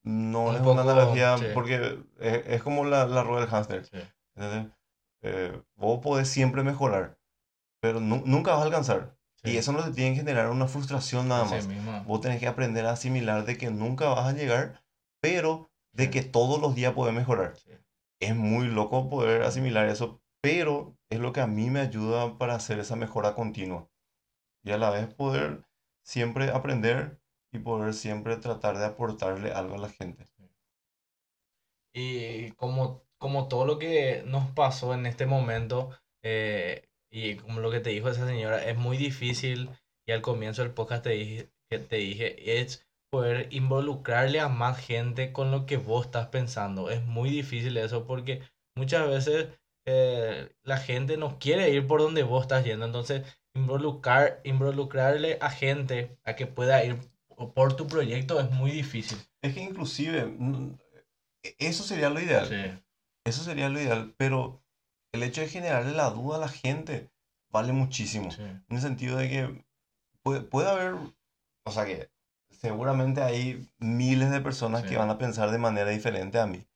[0.04, 1.44] no Un es poco, una analogía sí.
[1.54, 3.84] porque es, es como la, la rueda del hámster.
[3.86, 3.98] Sí.
[4.34, 4.72] ¿entendés?
[5.22, 7.18] Eh, vos podés siempre mejorar,
[7.80, 9.16] pero nu- nunca vas a alcanzar.
[9.44, 11.66] Y eso no te tiene que generar una frustración nada más.
[11.66, 12.04] mismo.
[12.04, 14.80] Vos tenés que aprender a asimilar de que nunca vas a llegar,
[15.20, 17.56] pero de que todos los días puedes mejorar.
[17.56, 17.72] Sí.
[18.20, 22.54] Es muy loco poder asimilar eso, pero es lo que a mí me ayuda para
[22.54, 23.88] hacer esa mejora continua.
[24.64, 25.64] Y a la vez poder
[26.04, 27.20] siempre aprender
[27.52, 30.26] y poder siempre tratar de aportarle algo a la gente.
[31.94, 35.90] Y como, como todo lo que nos pasó en este momento,
[36.22, 39.68] eh, y como lo que te dijo esa señora, es muy difícil,
[40.06, 44.78] y al comienzo del podcast te dije, que te dije, es poder involucrarle a más
[44.78, 46.90] gente con lo que vos estás pensando.
[46.90, 48.40] Es muy difícil eso porque
[48.74, 49.48] muchas veces
[49.86, 52.86] eh, la gente no quiere ir por donde vos estás yendo.
[52.86, 53.22] Entonces,
[53.54, 56.98] involucrar, involucrarle a gente a que pueda ir
[57.54, 59.18] por tu proyecto es muy difícil.
[59.42, 60.32] Es que inclusive
[61.58, 62.46] eso sería lo ideal.
[62.48, 62.82] Sí,
[63.24, 64.62] Eso sería lo ideal, pero
[65.12, 67.10] el hecho de generarle la duda a la gente
[67.50, 68.30] vale muchísimo.
[68.30, 69.64] sí, En el sentido de que
[70.22, 70.94] puede, puede haber,
[71.64, 72.10] o sea que
[72.50, 74.88] seguramente hay miles de personas Sí.
[74.88, 76.66] que van a pensar de manera diferente a mí.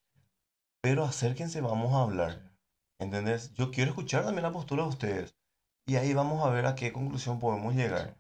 [0.83, 2.53] Pero acérquense, vamos a hablar.
[2.99, 3.53] ¿Entendés?
[3.55, 5.36] Yo quiero escuchar también la postura de ustedes.
[5.87, 8.16] Y ahí vamos a ver a qué conclusión podemos llegar.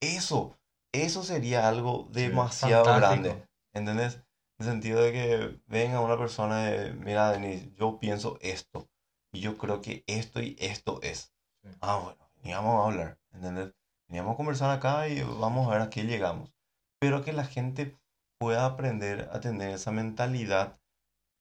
[0.00, 0.56] Eso,
[0.92, 3.22] eso sería algo demasiado fantástico.
[3.22, 3.48] grande.
[3.72, 4.14] ¿Entendés?
[4.58, 8.88] En el sentido de que venga una persona de, mira, Denis, yo pienso esto.
[9.32, 11.32] Y yo creo que esto y esto es.
[11.62, 11.70] Sí.
[11.80, 13.18] Ah, bueno, veníamos a hablar.
[13.32, 13.72] ¿Entendés?
[14.08, 16.52] Veníamos a conversar acá y vamos a ver a qué llegamos.
[17.00, 17.96] Pero que la gente
[18.38, 20.78] pueda aprender a tener esa mentalidad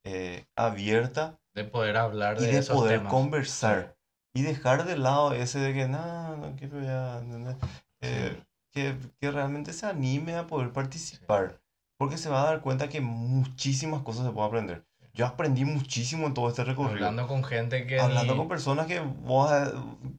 [0.05, 3.13] eh, abierta De poder hablar y de de esos poder temas.
[3.13, 3.92] conversar.
[4.33, 7.55] Y dejar de lado ese de que, no, no quiero ya, ¿entendés?
[8.01, 11.61] Eh, que, que realmente se anime a poder participar.
[11.97, 14.85] Porque se va a dar cuenta que muchísimas cosas se pueden aprender.
[15.13, 17.05] Yo aprendí muchísimo en todo este recorrido.
[17.05, 19.51] Hablando con gente que Hablando ni- con personas que vos,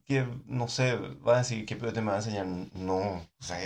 [0.05, 2.45] que no sé, vas a decir, ¿qué te me va a enseñar?
[2.45, 3.57] No, o sea,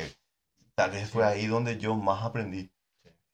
[0.73, 2.71] tal vez fue ahí donde yo más aprendí.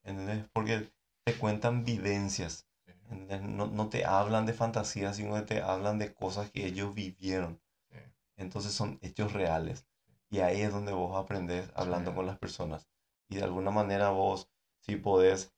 [0.04, 0.44] ¿Entendés?
[0.52, 0.90] Porque
[1.24, 2.65] te cuentan vivencias.
[3.10, 7.60] No, no te hablan de fantasías, sino que te hablan de cosas que ellos vivieron.
[7.90, 7.98] Sí.
[8.36, 9.86] Entonces son hechos reales.
[10.28, 12.16] Y ahí es donde vos aprendés hablando Sí.
[12.16, 12.88] con las personas.
[13.28, 14.50] Y de alguna manera vos,
[14.80, 15.52] si podés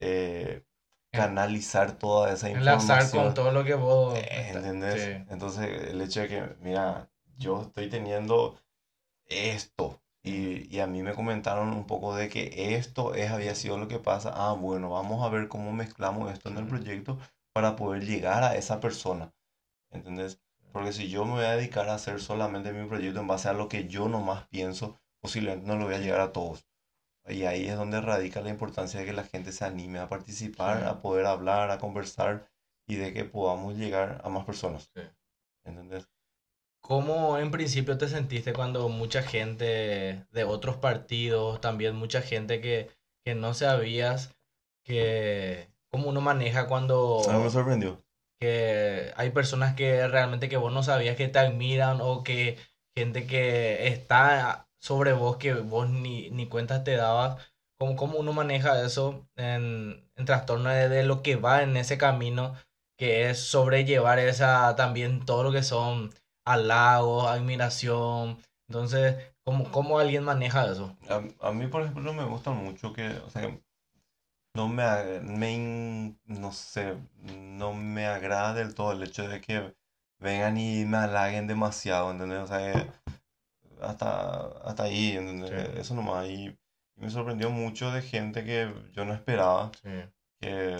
[0.00, 0.64] eh,
[1.10, 3.24] canalizar toda esa enlazar información.
[3.24, 4.18] con todo lo que vos...
[4.18, 5.02] Eh, ¿Entendés?
[5.02, 5.24] Sí.
[5.30, 8.58] Entonces, el hecho de que, mira, yo estoy teniendo
[9.26, 13.78] esto y, y a mí me comentaron un poco de que esto es, había sido
[13.78, 14.32] lo que pasa.
[14.34, 17.18] Ah, bueno, vamos a ver cómo mezclamos esto en el proyecto
[17.52, 19.34] para poder llegar a esa persona.
[19.90, 20.40] ¿Entendés?
[20.72, 23.54] Porque si yo me voy a dedicar a hacer solamente mi proyecto en base a
[23.54, 26.66] lo que yo nomás pienso, posiblemente no lo voy a llegar a todos.
[27.28, 30.78] Y ahí es donde radica la importancia de que la gente se anime a participar,
[30.80, 30.88] Sí.
[30.88, 32.50] a poder hablar, a conversar
[32.86, 34.90] y de que podamos llegar a más personas.
[34.94, 35.02] Sí.
[35.64, 36.08] ¿Entendés?
[36.86, 42.90] ¿Cómo en principio te sentiste cuando mucha gente de otros partidos, también mucha gente que,
[43.24, 44.36] que no sabías
[44.84, 48.04] que cómo uno maneja cuando A mí me sorprendió.
[48.38, 52.58] que hay personas que realmente que vos no sabías que te admiran o que
[52.94, 57.42] gente que está sobre vos que vos ni, ni cuentas te dabas?
[57.78, 61.96] ¿Cómo, cómo uno maneja eso en, en trastorno de, de lo que va en ese
[61.96, 62.54] camino
[62.98, 66.12] que es sobrellevar esa también todo lo que son
[66.44, 68.38] halagos, admiración?
[68.68, 70.96] Entonces, ¿cómo, cómo alguien maneja eso?
[71.08, 73.62] A, a mí, por ejemplo, me gusta mucho que, o sea, que
[74.54, 79.74] no me, me no sé, no me agrada del todo el hecho de que
[80.18, 82.40] vengan y me halaguen demasiado, ¿entendés?
[82.40, 82.90] O sea, que
[83.80, 85.50] hasta, hasta ahí, ¿entendés?
[85.50, 85.80] Sí.
[85.80, 86.28] Eso nomás.
[86.28, 86.58] Y, y
[86.96, 90.08] me sorprendió mucho de gente que yo no esperaba, que...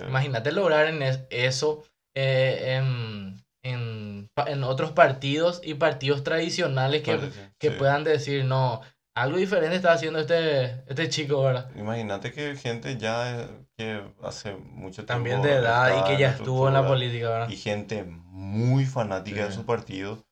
[0.08, 1.84] Imagínate lograr en es- eso
[2.14, 7.76] eh, en, en, en otros partidos y partidos tradicionales que, parece, que sí.
[7.78, 8.80] puedan decir, no,
[9.16, 11.70] algo diferente está haciendo este, este chico, ¿verdad?
[11.76, 16.68] Imagínate que gente ya que hace mucho También tiempo de edad y que ya estuvo
[16.68, 17.48] en la política, ¿verdad?
[17.48, 19.56] y gente muy fanática de Sí.
[19.56, 20.24] su partido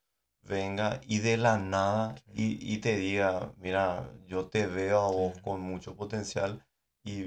[0.43, 5.39] venga y de la nada y, y te diga, mira, yo te veo a vos
[5.41, 6.65] con mucho potencial
[7.05, 7.27] y,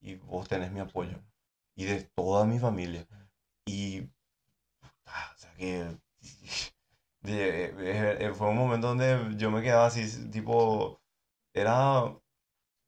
[0.00, 1.18] y vos tenés mi apoyo
[1.76, 3.06] y de toda mi familia.
[3.66, 4.08] Y,
[5.62, 5.98] que
[8.34, 11.00] fue un momento donde yo me quedaba así, tipo,
[11.54, 12.16] era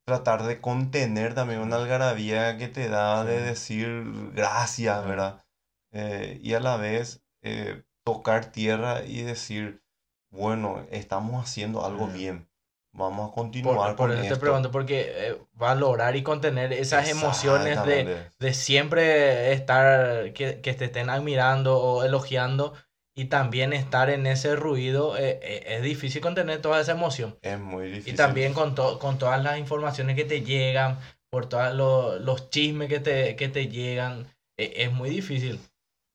[0.06, 4.04] tratar de contener también una algarabía que te da de decir
[4.34, 5.06] gracias.
[5.06, 5.44] ¿verdad?
[5.92, 9.82] Eh, y a la vez eh, tocar tierra y decir,
[10.30, 12.48] bueno, estamos haciendo algo bien.
[12.94, 17.08] Vamos a continuar Por, por con eso te pregunto, porque eh, valorar y contener esas
[17.08, 22.74] emociones de, de siempre estar, que, que te estén admirando o elogiando
[23.14, 27.38] y también estar en ese ruido, eh, eh, es difícil contener toda esa emoción.
[27.42, 28.16] Es muy Y difícil.
[28.16, 30.98] también con, to- con todas las informaciones que te llegan,
[31.30, 34.26] por todos los, los chismes que te, que te llegan,
[34.58, 35.58] eh, es muy difícil.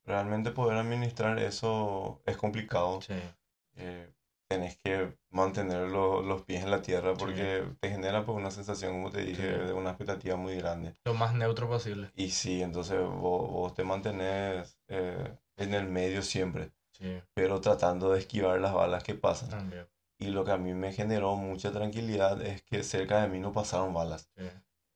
[0.05, 2.99] Realmente poder administrar eso es complicado.
[3.01, 3.13] Sí,
[4.49, 8.93] tenés que mantener lo- los pies en la tierra porque te genera pues, una sensación,
[8.93, 9.65] como te dije, Sí.
[9.67, 10.95] de una expectativa muy grande.
[11.05, 12.11] Lo más neutro posible.
[12.15, 18.11] Y sí, entonces vos, vos te mantenés eh, en el medio siempre, Sí, pero tratando
[18.11, 19.49] de esquivar las balas que pasan.
[19.49, 19.87] también.
[20.17, 23.53] Y lo que a mí me generó mucha tranquilidad es que cerca de mí no
[23.53, 24.29] pasaron balas.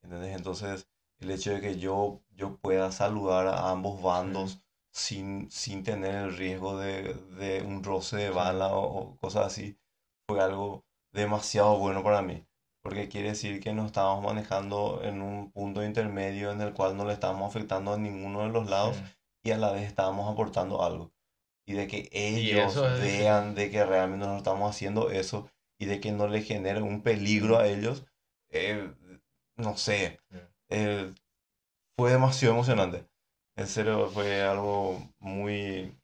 [0.01, 0.35] ¿Entendés?
[0.35, 0.89] Entonces,
[1.19, 4.62] el hecho de que yo, yo pueda saludar a ambos bandos
[4.93, 8.83] sin, sin tener el riesgo de, de un roce de bala o,
[9.13, 9.77] o cosas así,
[10.27, 12.45] fue algo demasiado bueno para mí.
[12.81, 17.05] Porque quiere decir que nos estábamos manejando en un punto intermedio en el cual no
[17.05, 19.03] le estábamos afectando a ninguno de los lados sí.
[19.45, 21.13] y a la vez estábamos aportando algo.
[21.65, 26.01] Y de que ellos es vean de que realmente no estamos haciendo eso y de
[26.01, 28.05] que no le genere un peligro a ellos,
[28.49, 28.93] eh,
[29.55, 30.19] no sé,
[30.69, 31.13] eh,
[31.97, 33.07] fue demasiado emocionante.
[33.55, 35.95] En serio, fue algo muy,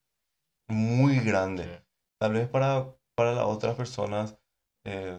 [0.68, 1.82] muy grande.
[2.20, 4.38] Tal vez para, para las otras personas
[4.86, 5.18] eh,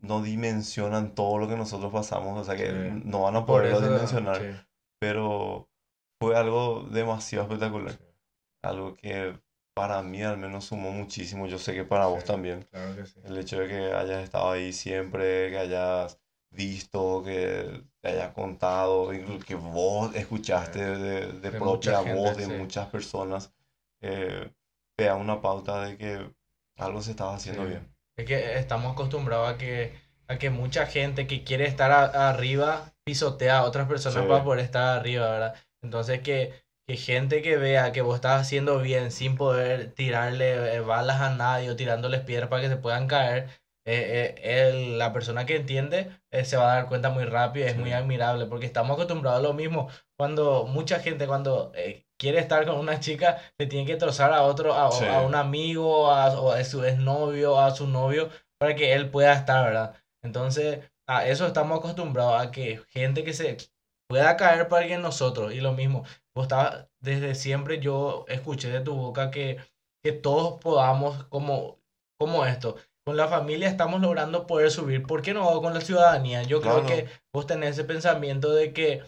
[0.00, 3.02] no dimensionan todo lo que nosotros pasamos, o sea que Sí.
[3.04, 4.50] no van a poderlo dimensionar sí,
[5.00, 5.68] pero
[6.20, 7.92] fue algo demasiado espectacular.
[7.92, 8.04] Sí.
[8.62, 9.38] Algo que
[9.74, 11.46] para mí al menos sumó muchísimo.
[11.46, 12.62] Yo sé que para vos también.
[12.70, 13.20] claro que sí.
[13.24, 19.10] El hecho de que hayas estado ahí siempre, que hayas visto, que te hayas contado,
[19.46, 22.52] que vos escuchaste de, de De propia voz de sí.
[22.52, 23.52] muchas personas,
[24.00, 24.50] eh,
[24.96, 26.30] te da una pauta de que
[26.76, 27.68] algo se estaba haciendo Sí.
[27.68, 27.88] bien.
[28.16, 29.92] Es que estamos acostumbrados a que,
[30.26, 34.28] a que mucha gente que quiere estar a- arriba pisotea a otras personas Sí.
[34.28, 35.54] para poder estar arriba, ¿verdad?
[35.82, 36.52] Entonces que,
[36.86, 41.30] que gente que vea que vos estás haciendo bien sin poder tirarle eh, balas a
[41.34, 43.48] nadie o tirándoles piedras para que se puedan caer,
[43.90, 47.66] eh, eh, el- la persona que entiende eh, se va a dar cuenta muy rápido,
[47.66, 47.78] es Sí.
[47.78, 49.88] muy admirable, porque estamos acostumbrados a lo mismo.
[50.18, 54.42] Cuando mucha gente cuando eh, quiere estar con una chica, le tiene que trozar a
[54.42, 55.04] otro, a, Sí.
[55.06, 58.28] a un amigo, a, o a su exnovio, a su novio,
[58.60, 59.94] para que él pueda estar, ¿verdad?
[60.22, 63.56] Entonces, a eso estamos acostumbrados, a que gente que se
[64.08, 68.80] pueda caer para que nosotros, y lo mismo, vos estabas, desde siempre yo escuché de
[68.80, 69.58] tu boca que,
[70.04, 71.78] que todos podamos, como,
[72.18, 72.76] como esto,
[73.08, 76.42] con la familia estamos logrando poder subir, ¿por qué no con la ciudadanía?
[76.42, 76.88] Yo creo Claro.
[76.88, 79.02] que vos tenés ese pensamiento de que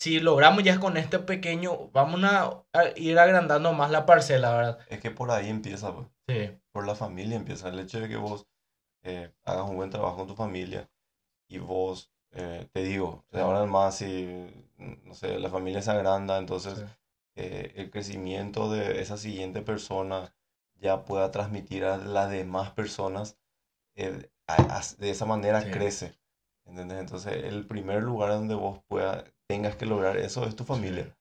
[0.00, 2.64] si logramos ya con este pequeño, vamos a,
[2.96, 4.78] ir agrandando más la parcela, ¿verdad?
[4.88, 6.06] Es que por ahí empieza, pues.
[6.26, 7.68] Sí, por la familia empieza.
[7.68, 8.46] El hecho de que vos
[9.02, 10.88] eh, hagas un buen trabajo con tu familia
[11.46, 14.46] y vos, eh, te digo, ahora más, si,
[14.78, 16.84] no sé, la familia se agranda, entonces sí.
[17.36, 20.34] eh, el crecimiento de esa siguiente persona
[20.84, 23.38] ya pueda transmitir a las demás personas,
[23.96, 25.70] eh, a- a- de esa manera Sí.
[25.70, 26.14] crece.
[26.66, 26.98] ¿Entendés?
[27.00, 31.16] Entonces, el primer lugar donde vos pueda, tengas que lograr eso es tu familia.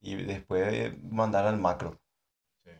[0.00, 2.00] Y después eh, mandar al macro.
[2.64, 2.72] Sí.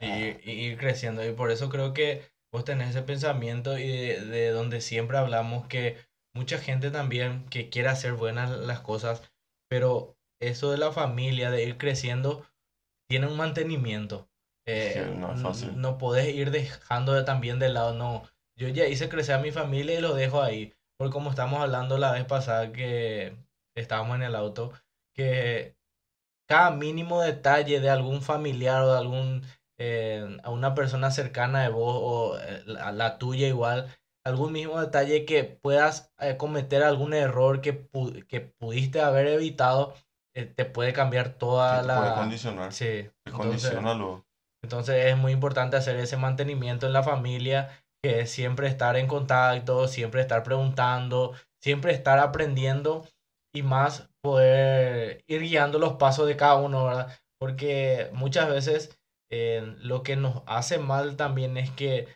[0.00, 1.24] Ah, y ir creciendo.
[1.26, 2.22] Y por eso creo que
[2.52, 5.96] vos tenés ese pensamiento y de, de donde siempre hablamos que
[6.34, 9.22] mucha gente también que quiere hacer buenas las cosas,
[9.68, 12.46] pero eso de la familia, de ir creciendo,
[13.08, 14.28] tiene un mantenimiento.
[14.66, 15.80] Eh, Sí, no es n- fácil.
[15.80, 18.22] no podés ir dejando de- también de lado, no.
[18.56, 20.74] Yo ya hice crecer a mi familia y lo dejo ahí.
[20.98, 23.36] Porque como estamos hablando la vez pasada que
[23.74, 24.72] estábamos en el auto,
[25.14, 25.74] que
[26.48, 29.42] cada mínimo detalle de algún familiar o de algún
[29.78, 33.88] eh, a una persona cercana de vos o eh, la, la tuya igual,
[34.24, 39.94] algún mismo detalle que puedas eh, cometer algún error que, pu- que pudiste haber evitado,
[40.34, 42.14] te puede cambiar toda sí, te puede la...
[42.14, 42.72] condicionar.
[42.72, 44.24] Sí, Te entonces, condiciona luego.
[44.62, 47.70] Entonces es muy importante hacer ese mantenimiento en la familia,
[48.02, 53.04] que es siempre estar en contacto, siempre estar preguntando, siempre estar aprendiendo
[53.54, 57.12] y más poder ir guiando los pasos de cada uno, ¿verdad?
[57.38, 58.98] Porque muchas veces
[59.30, 62.08] eh, lo que nos hace mal también es que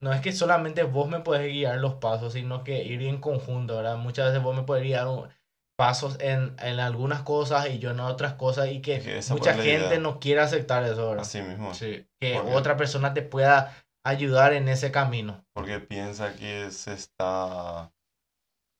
[0.00, 3.76] no es que solamente vos me podés guiar los pasos, sino que ir en conjunto,
[3.76, 3.96] ¿verdad?
[3.96, 5.28] Muchas veces vos me podés guiar un-
[5.76, 10.20] pasos en, en algunas cosas y yo en otras cosas y que mucha gente no
[10.20, 11.22] quiere aceptar eso, ¿verdad?
[11.22, 11.74] Así mismo.
[11.74, 15.44] Sí, que Porque- otra persona te pueda ayudar en ese camino.
[15.52, 17.92] Porque piensa que se está,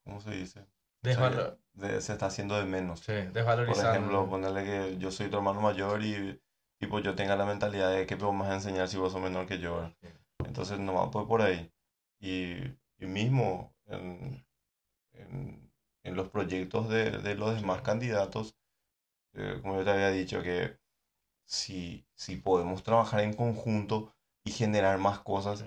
[0.05, 0.67] ¿cómo se dice?
[1.03, 3.01] Se está haciendo de menos.
[3.01, 3.91] sí, Por desvalorizando.
[3.91, 6.41] ejemplo, ponerle que yo soy tu hermano mayor y
[6.79, 8.17] tipo yo tenga la mentalidad de que
[8.49, 9.75] a enseñar si vos sos menor que yo.
[9.77, 9.93] ¿verdad?
[10.45, 11.71] Entonces nomás voy por ahí.
[12.21, 12.55] Y,
[12.99, 14.47] y y mismo en,
[15.13, 15.64] en,
[16.05, 18.57] en los proyectos de, de los demás candidatos,
[19.35, 20.79] eh, como yo te había dicho, que
[21.47, 24.13] si, si podemos trabajar en conjunto
[24.45, 25.65] y generar más cosas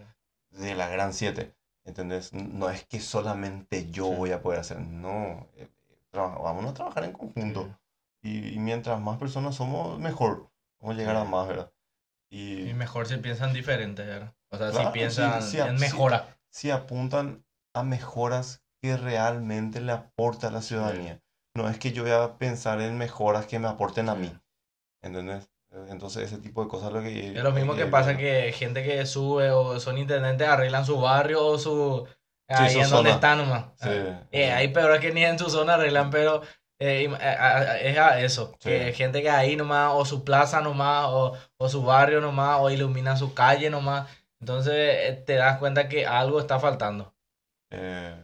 [0.51, 2.33] de la Gran 7, ¿entendés?
[2.33, 4.15] No es que solamente yo Sí.
[4.15, 5.67] voy a poder hacer, no, eh,
[6.13, 7.69] vamos a trabajar en conjunto.
[8.21, 10.49] Y, y mientras más personas somos, mejor.
[10.79, 11.31] Vamos a llegar a Sí.
[11.31, 11.71] más, ¿verdad?
[12.29, 14.33] Y Y mejor si piensan diferente, ¿verdad?
[14.49, 15.79] O sea, Claro, si piensan sí, sí, en sí.
[15.81, 16.37] mejora.
[16.49, 21.21] si apuntan a mejoras que realmente le aporta a la ciudadanía.
[21.55, 24.19] No es que yo voy a pensar en mejoras que me aporten a Sí.
[24.21, 24.39] mí.
[25.03, 25.49] ¿Entendés?
[25.89, 27.37] Entonces ese tipo de cosas es lo que...
[27.37, 28.21] Es lo mismo hay que ir pasa viendo.
[28.45, 32.07] que gente que sube o son intendentes arreglan su barrio o su...
[32.49, 33.15] Sí, Ahí su en donde zona.
[33.15, 33.65] está nomás.
[33.81, 33.89] Sí.
[34.31, 36.41] Eh, hay peor que ni en su zona arreglan, pero
[36.79, 38.53] eh, im- a- a- a- es a eso.
[38.59, 38.69] Sí.
[38.69, 42.69] Que gente que ahí nomás, o su plaza nomás, o, o su barrio nomás, o
[42.69, 44.09] ilumina su calle nomás.
[44.39, 47.13] Entonces eh, te das cuenta que algo está faltando.
[47.71, 48.15] Eh,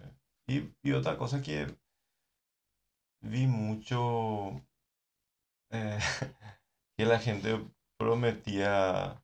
[0.48, 1.68] y, y otra cosa que
[3.22, 4.62] vi mucho
[5.72, 6.00] eh,
[6.98, 7.60] que la gente
[7.98, 9.22] prometía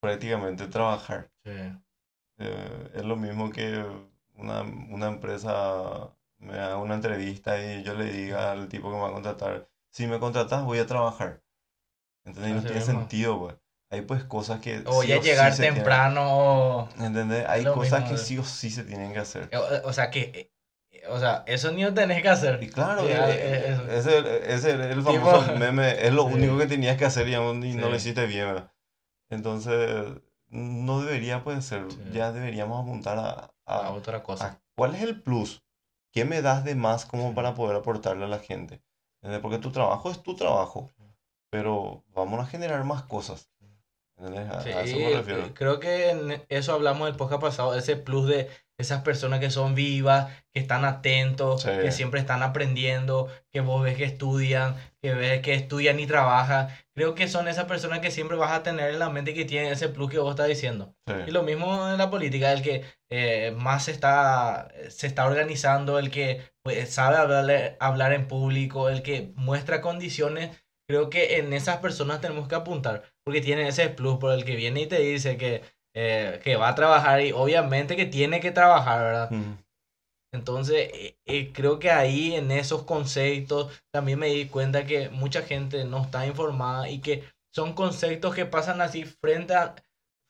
[0.00, 1.30] prácticamente trabajar.
[1.44, 1.50] Sí.
[2.38, 3.84] Eh, es lo mismo que
[4.34, 9.00] una, una empresa me haga una entrevista y yo le diga al tipo que me
[9.02, 11.42] va a contratar, si me contratas voy a trabajar.
[12.24, 13.00] Entonces no tiene mismo.
[13.00, 13.56] sentido, pues.
[13.88, 17.46] Hay pues cosas que O sí ya o sí llegar tienen- temprano, ¿Entendés?
[17.48, 19.48] Hay cosas mismo que de- sí o sí se tienen que hacer.
[19.56, 20.52] o, o sea que, eh,
[21.08, 22.62] o sea, eso ni lo tenés que hacer.
[22.62, 26.34] Y claro, Sí, eh, eh, ese, ese, el Tipo- famoso meme es lo Sí.
[26.34, 28.08] único que tenías que hacer y, aún- y no lo Sí.
[28.08, 28.70] hiciste bien, ¿verdad?
[29.30, 30.06] Entonces,
[30.48, 31.98] no debería pues ser, Sí.
[32.12, 34.46] ya deberíamos apuntar a, A a, otra cosa.
[34.46, 35.62] a cuál es el plus,
[36.12, 37.34] qué me das de más como Sí.
[37.34, 38.82] para poder aportarle a la gente.
[39.22, 39.40] ¿Entendés?
[39.40, 40.92] Porque tu trabajo es tu trabajo,
[41.50, 43.50] pero vamos a generar más cosas.
[44.18, 44.48] ¿Entendés?
[44.50, 45.54] A, Sí, eso me refiero.
[45.54, 48.48] creo que en eso hablamos el podcast pasado, ese plus de
[48.78, 51.70] esas personas que son vivas, que están atentos, Sí.
[51.82, 56.68] que siempre están aprendiendo, que vos ves que estudian, que ves que estudian y trabajan.
[56.94, 59.72] Creo que son esas personas que siempre vas a tener en la mente que tienen
[59.72, 60.94] ese plus que vos estás diciendo.
[61.06, 61.14] Sí.
[61.28, 65.98] Y lo mismo en la política, el que eh, más se está, se está organizando,
[65.98, 70.50] el que pues, sabe hablar, hablar en público, el que muestra condiciones,
[70.88, 74.56] creo que en esas personas tenemos que apuntar, porque tienen ese plus por el que
[74.56, 75.62] viene y te dice que,
[75.96, 79.30] eh, que va a trabajar y obviamente que tiene que trabajar, ¿verdad?
[79.30, 79.54] Mm,
[80.34, 85.42] Entonces, eh, eh, creo que ahí en esos conceptos también me di cuenta que mucha
[85.42, 87.24] gente no está informada y que
[87.54, 89.74] son conceptos que pasan así frente a,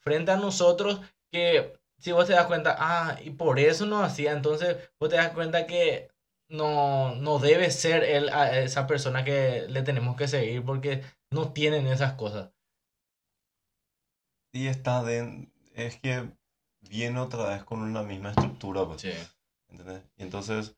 [0.04, 1.00] frente a nosotros
[1.32, 5.16] que si vos te das cuenta, ah, y por eso no hacía, entonces vos te
[5.16, 6.10] das cuenta que
[6.48, 11.02] no, no debe ser él a esa persona que le tenemos que seguir porque
[11.32, 12.50] no tienen esas cosas.
[14.52, 16.32] Y está de, es que
[16.80, 19.02] viene otra vez con una misma estructura, pues.
[19.02, 19.12] Sí,
[19.68, 20.02] ¿Entendés?
[20.16, 20.76] Y entonces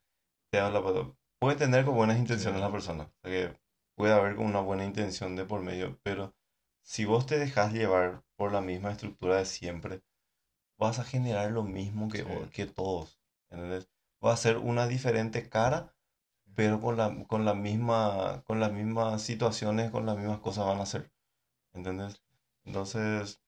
[0.51, 1.07] te habla, pues,
[1.39, 2.65] puede tener con buenas intenciones Sí.
[2.65, 3.61] la persona, o sea que
[3.97, 6.35] puede haber con una buena intención de por medio, pero
[6.83, 10.03] si vos te dejas llevar por la misma estructura de siempre,
[10.79, 12.51] vas a generar lo mismo que, Sí.
[12.53, 13.21] que todos,
[13.51, 13.91] ¿entendés?
[14.25, 15.95] Va a ser una diferente cara,
[16.55, 20.81] pero con la, con la misma, con las mismas situaciones, con las mismas cosas van
[20.81, 21.13] a ser,
[21.73, 22.25] ¿entendés?
[22.65, 23.43] Entonces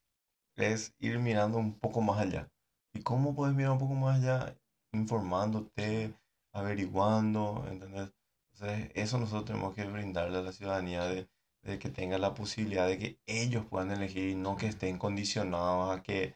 [0.57, 2.51] es ir mirando un poco más allá.
[2.93, 4.57] ¿Y cómo puedes mirar un poco más allá?
[4.93, 6.15] Informándote,
[6.53, 8.13] averiguando, ¿entendés?
[8.53, 11.29] Entonces, eso nosotros tenemos que brindarle a la ciudadanía de,
[11.63, 15.97] de que tenga la posibilidad de que ellos puedan elegir y no que estén condicionados
[15.99, 16.35] a que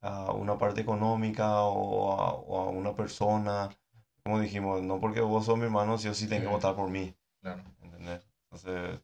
[0.00, 3.70] a una parte económica o a, o a una persona.
[4.24, 6.90] Como dijimos, no porque vos sos mi hermano, sí o sí tenés que votar por
[6.90, 7.62] mí, claro.
[7.82, 8.28] ¿entendés?
[8.44, 9.00] Entonces,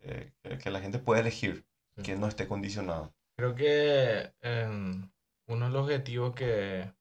[0.00, 1.64] eh, que, que la gente pueda elegir,
[1.96, 2.02] Sí.
[2.02, 3.12] que no esté condicionada.
[3.36, 5.10] Creo que em,
[5.48, 6.92] uno de los objetivos que,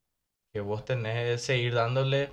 [0.54, 2.32] que vos tenés es seguir dándole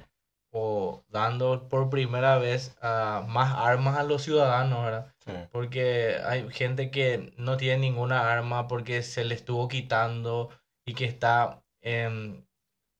[0.52, 5.14] o dando por primera vez a más armas a los ciudadanos, ¿verdad?
[5.24, 5.32] Sí.
[5.52, 10.50] Porque hay gente que no tiene ninguna arma porque se le estuvo quitando
[10.84, 12.48] y que está en,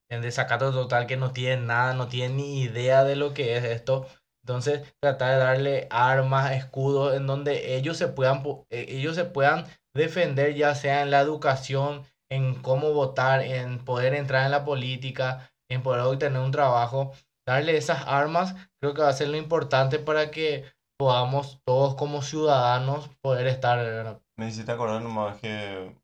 [0.08, 3.64] en desacato total, que no tiene nada, no tiene ni idea de lo que es
[3.64, 4.06] esto.
[4.42, 9.66] Entonces, tratar de darle armas, escudos, en donde ellos se puedan, eh, ellos se puedan
[10.00, 15.52] defender, ya sea en la educación, en cómo votar, en poder entrar en la política,
[15.70, 17.12] en poder obtener un trabajo.
[17.46, 20.64] Darle esas armas creo que va a ser lo importante para que
[20.98, 24.20] podamos todos como ciudadanos poder estar.
[24.36, 25.96] Me hiciste acordar nomás que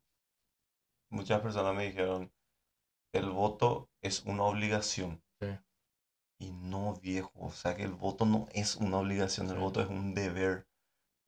[1.11, 2.31] muchas personas me dijeron,
[3.13, 5.21] el voto es una obligación.
[5.41, 5.49] Sí.
[6.39, 9.61] Y no, viejo, o sea que el voto no es una obligación, el Sí.
[9.61, 10.67] voto es un deber.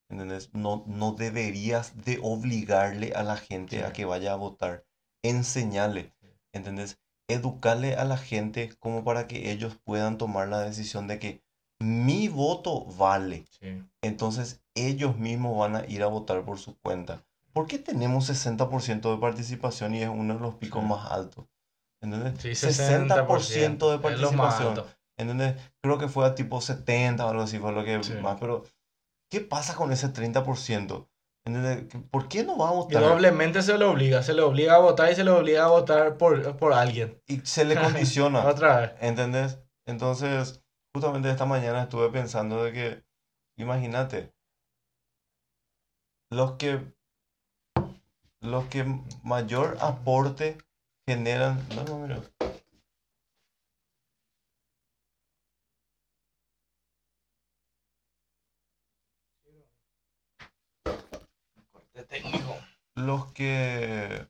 [0.09, 0.53] ¿Entendés?
[0.53, 4.85] No, no deberías de obligarle a la gente a que vaya a votar.
[5.23, 6.13] Enseñale,
[6.53, 6.99] ¿entendés?
[7.29, 11.43] educarle a la gente como para que ellos puedan tomar la decisión de que
[11.79, 13.45] mi voto vale.
[13.49, 13.83] Sí.
[14.01, 17.23] Entonces ellos mismos van a ir a votar por su cuenta.
[17.53, 20.87] ¿Por qué tenemos 60% de participación y es uno de los picos Sí.
[20.89, 21.45] más altos?
[22.01, 22.41] ¿Entendés?
[22.41, 25.55] Sí, 60% de es lo más participación.
[25.81, 28.63] Creo que fue a tipo 70 o algo así, fue lo que más, pero
[29.29, 31.07] ¿qué pasa con ese 30%?
[31.45, 32.03] ¿Entendés?
[32.11, 33.01] ¿Por qué no va a Y votar?
[33.01, 36.17] doblemente se le obliga, se le obliga a votar y se le obliga a votar
[36.17, 37.21] por, por alguien.
[37.27, 38.45] Y se le condiciona.
[38.45, 38.91] Otra vez.
[38.99, 39.59] ¿Entendés?
[39.87, 40.63] Entonces,
[40.93, 43.03] justamente esta mañana estuve pensando de que,
[43.57, 44.33] imagínate,
[46.31, 46.93] los que,
[48.41, 48.85] los que
[49.23, 50.57] mayor aporte
[51.07, 52.21] generan, no, no, mira,
[62.95, 64.27] los que,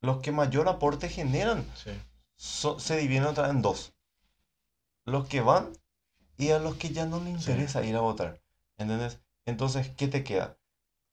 [0.00, 1.90] los que mayor aporte generan Sí.
[2.36, 3.94] so- se dividen otra vez en dos.
[5.04, 5.72] Los que van
[6.36, 7.50] y a los que ya no les Sí.
[7.50, 8.40] interesa ir a votar.
[8.78, 9.20] ¿Entendés?
[9.44, 10.58] Entonces, ¿qué te queda?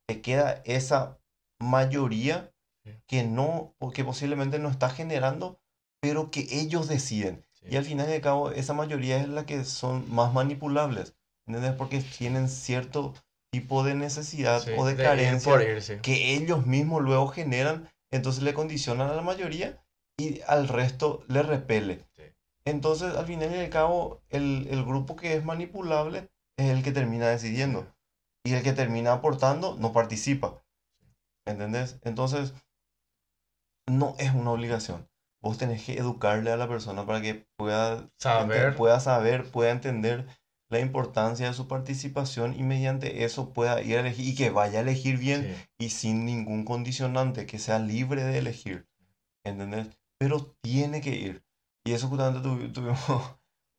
[0.05, 1.19] Te queda esa
[1.59, 2.53] mayoría
[2.85, 2.91] Sí.
[3.07, 5.59] que no, o que posiblemente no está generando,
[5.99, 7.45] pero que ellos deciden.
[7.53, 7.65] Sí.
[7.71, 11.15] Y al final y al cabo, esa mayoría es la que son más manipulables.
[11.45, 11.73] ¿Entendés?
[11.73, 13.13] Porque tienen cierto
[13.51, 18.53] tipo de necesidad Sí, o de, carencia ir, que ellos mismos luego generan, entonces le
[18.53, 19.81] condicionan a la mayoría
[20.17, 22.05] y al resto le repele.
[22.15, 22.23] Sí.
[22.65, 26.91] Entonces, al final y al cabo, el, el grupo que es manipulable es el que
[26.91, 27.87] termina decidiendo.
[28.45, 30.61] Y el que termina aportando no participa.
[31.45, 31.97] ¿Entendés?
[32.03, 32.53] Entonces,
[33.87, 35.07] no es una obligación.
[35.41, 38.75] Vos tenés que educarle a la persona para que pueda Saber.
[38.75, 40.27] pueda saber, pueda entender
[40.69, 44.79] la importancia de su participación y mediante eso pueda ir a elegir y que vaya
[44.79, 45.85] a elegir bien Sí.
[45.85, 48.87] y sin ningún condicionante, que sea libre de elegir.
[49.45, 49.87] ¿Entendés?
[50.19, 51.45] Pero tiene que ir.
[51.85, 52.99] Y eso justamente tuvi- tuvimos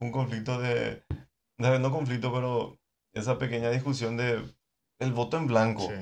[0.01, 1.03] un conflicto de,
[1.59, 2.79] de- no conflicto, pero
[3.15, 4.43] esa pequeña discusión de
[5.01, 5.83] el voto en blanco.
[5.89, 5.95] Sí.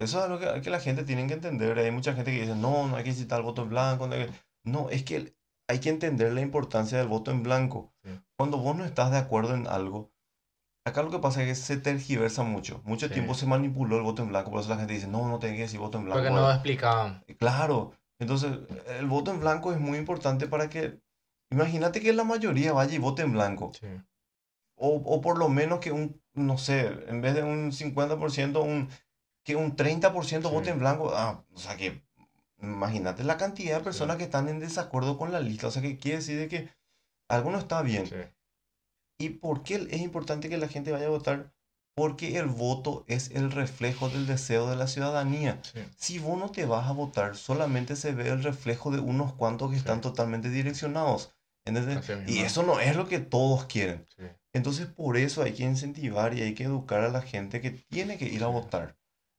[0.00, 1.78] Eso es algo que, que la gente tiene que entender.
[1.78, 4.06] Hay mucha gente que dice, no, no hay que citar el voto en blanco.
[4.06, 4.32] No, hay que-".
[4.64, 5.34] No, es que
[5.68, 7.92] hay que entender la importancia del voto en blanco.
[8.04, 8.10] Sí.
[8.38, 10.10] Cuando vos no estás de acuerdo en algo,
[10.90, 12.80] acá lo que pasa es que se tergiversa mucho.
[12.84, 13.14] Mucho Sí.
[13.14, 15.56] tiempo se manipuló el voto en blanco, por eso la gente dice, no, no tenés
[15.56, 16.20] que decir voto en blanco.
[16.20, 17.24] Porque no explicaban.
[17.38, 18.52] Claro, entonces
[18.98, 21.00] el voto en blanco es muy importante para que,
[21.50, 23.72] imagínate que la mayoría vaya y vote en blanco.
[23.80, 23.86] Sí.
[24.76, 28.88] O, o por lo menos que un, no sé, en vez de un 50%, un,
[29.44, 30.70] que un 30% vote Sí.
[30.70, 31.12] en blanco.
[31.14, 32.02] Ah, o sea que,
[32.62, 35.66] imagínate la cantidad de personas que están en desacuerdo con la lista.
[35.66, 36.68] O sea que quiere decir de que
[37.28, 38.04] algo no está bien.
[39.20, 41.52] ¿Y por qué es importante que la gente vaya a votar?
[41.94, 45.60] Porque el voto es el reflejo del deseo de la ciudadanía.
[45.62, 45.80] Sí.
[45.96, 49.70] Si vos no te vas a votar, solamente se ve el reflejo de unos cuantos
[49.70, 50.02] que están Sí.
[50.02, 51.34] totalmente direccionados.
[52.26, 54.06] Y eso no es lo que todos quieren.
[54.16, 54.24] Sí.
[54.54, 58.16] Entonces, por eso hay que incentivar y hay que educar a la gente que tiene
[58.16, 58.96] que ir a votar.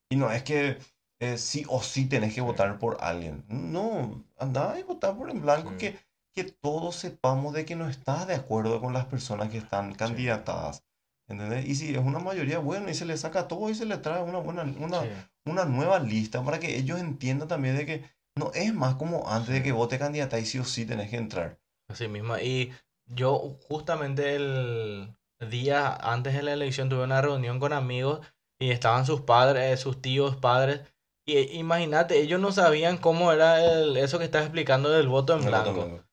[0.10, 0.78] Y no es que
[1.20, 3.44] eh, sí o sí tenés que votar por alguien.
[3.48, 5.98] No, anda y votar por en blanco que,
[6.34, 10.84] que todos sepamos de que no estás de acuerdo con las personas que están candidatadas.
[11.28, 11.66] ¿Entendés?
[11.66, 14.22] Y si es una mayoría, bueno, y se le saca todo y se le trae
[14.22, 15.10] una buena, una, Sí.
[15.46, 18.04] una nueva lista para que ellos entiendan también de que
[18.36, 19.64] no es más como antes de Sí.
[19.64, 21.60] que vote candidata y sí o sí tenés que entrar.
[21.90, 22.38] Así mismo.
[22.38, 22.74] Y
[23.06, 25.16] yo justamente el
[25.50, 28.22] día antes de la elección tuve una reunión con amigos
[28.60, 30.82] y estaban sus padres, sus tíos, padres.
[31.26, 35.44] Y imagínate, ellos no sabían cómo era el, eso que estás explicando del voto en
[35.44, 36.04] El voto en blanco.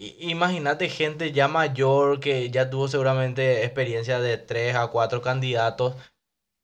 [0.00, 5.96] Imagínate gente ya mayor que ya tuvo seguramente experiencia de tres a cuatro candidatos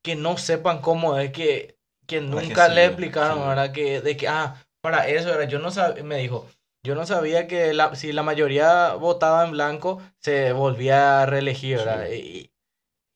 [0.04, 1.76] que no sepan cómo es que,
[2.06, 3.48] que Para que nunca le explicaron, sí.
[3.48, 3.72] ¿verdad?
[3.72, 6.46] Que, de que, ah, para eso era, yo no sabía, me dijo,
[6.84, 11.78] yo no sabía que la, si la mayoría votaba en blanco se volvía a reelegir,
[11.78, 12.06] ¿verdad?
[12.08, 12.52] Sí.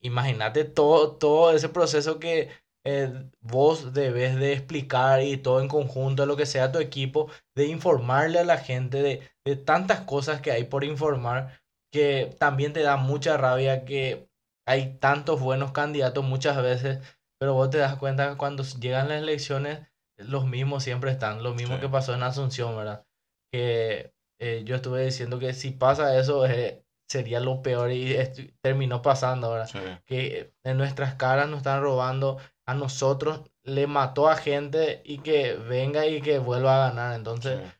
[0.00, 2.48] Imagínate todo, todo ese proceso que
[2.90, 7.66] eh, vos debes de explicar y todo en conjunto, lo que sea tu equipo, de
[7.66, 11.60] informarle a la gente de, de tantas cosas que hay por informar,
[11.92, 14.28] que también te da mucha rabia que
[14.66, 16.98] hay tantos buenos candidatos muchas veces,
[17.38, 19.80] pero vos te das cuenta que cuando llegan las elecciones,
[20.18, 21.80] los mismos siempre están, lo mismo Sí.
[21.82, 23.04] que pasó en Asunción, ¿verdad?
[23.52, 28.16] Que eh, yo estuve diciendo que si pasa eso, eh, sería lo peor y
[28.62, 29.68] terminó pasando, ¿verdad?
[29.68, 29.78] Sí.
[30.06, 32.38] que en nuestras caras nos están robando
[32.68, 37.14] a nosotros, le mató a gente y que venga y que vuelva a ganar.
[37.16, 37.78] Entonces, Sí.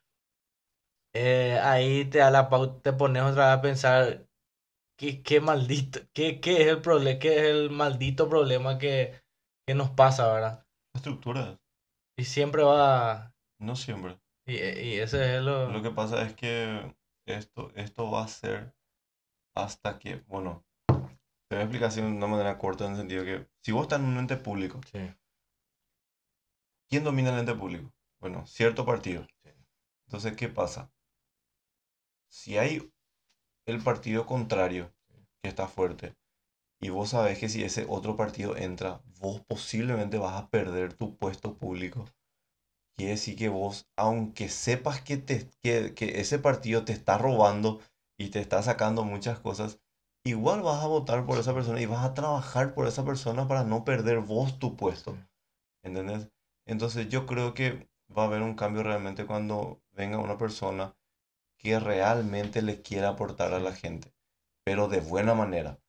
[1.15, 4.29] eh, ahí te da la pau- te pones otra vez a pensar
[4.99, 9.15] qué, qué maldito, qué, qué es el problema, qué es el maldito problema que,
[9.67, 10.67] que nos pasa, ¿verdad?
[10.95, 11.59] Estructuras,
[12.17, 14.19] Y siempre va, no siempre.
[14.47, 15.71] Y, y ese es lo...
[15.71, 16.95] Lo que pasa es que
[17.27, 18.75] esto, esto va a ser
[19.55, 23.25] hasta que, bueno, te voy a explicar así de una manera corta en el sentido
[23.25, 24.99] que si vos estás en un ente público, Sí,
[26.91, 27.91] ¿quién domina el ente público?
[28.21, 29.27] Bueno, cierto partido.
[29.43, 29.51] Sí.
[30.07, 30.91] Entonces, ¿qué pasa?
[32.31, 32.91] Si hay
[33.67, 34.93] el partido contrario
[35.43, 36.17] que está fuerte
[36.81, 41.17] y vos sabés que si ese otro partido entra, vos posiblemente vas a perder tu
[41.17, 42.07] puesto público.
[42.97, 47.81] Quiere decir que vos, aunque sepas que, te, que, que ese partido te está robando
[48.19, 49.81] y te está sacando muchas cosas,
[50.25, 53.65] igual vas a votar por esa persona y vas a trabajar por esa persona para
[53.65, 55.17] no perder vos tu puesto.
[55.83, 56.29] ¿Entendés?
[56.67, 60.95] Entonces yo creo que va a haber un cambio realmente cuando venga una persona
[61.59, 64.13] que realmente le quiera aportar a la gente,
[64.65, 65.81] pero de buena manera.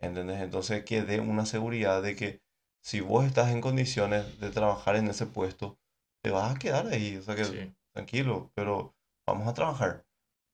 [0.00, 0.40] ¿Entendés?
[0.42, 2.42] Entonces que dé una seguridad de que
[2.82, 5.78] si vos estás en condiciones de trabajar en ese puesto,
[6.22, 7.16] te vas a quedar ahí.
[7.16, 8.94] O sea que sí, tranquilo, pero
[9.26, 10.04] vamos a trabajar.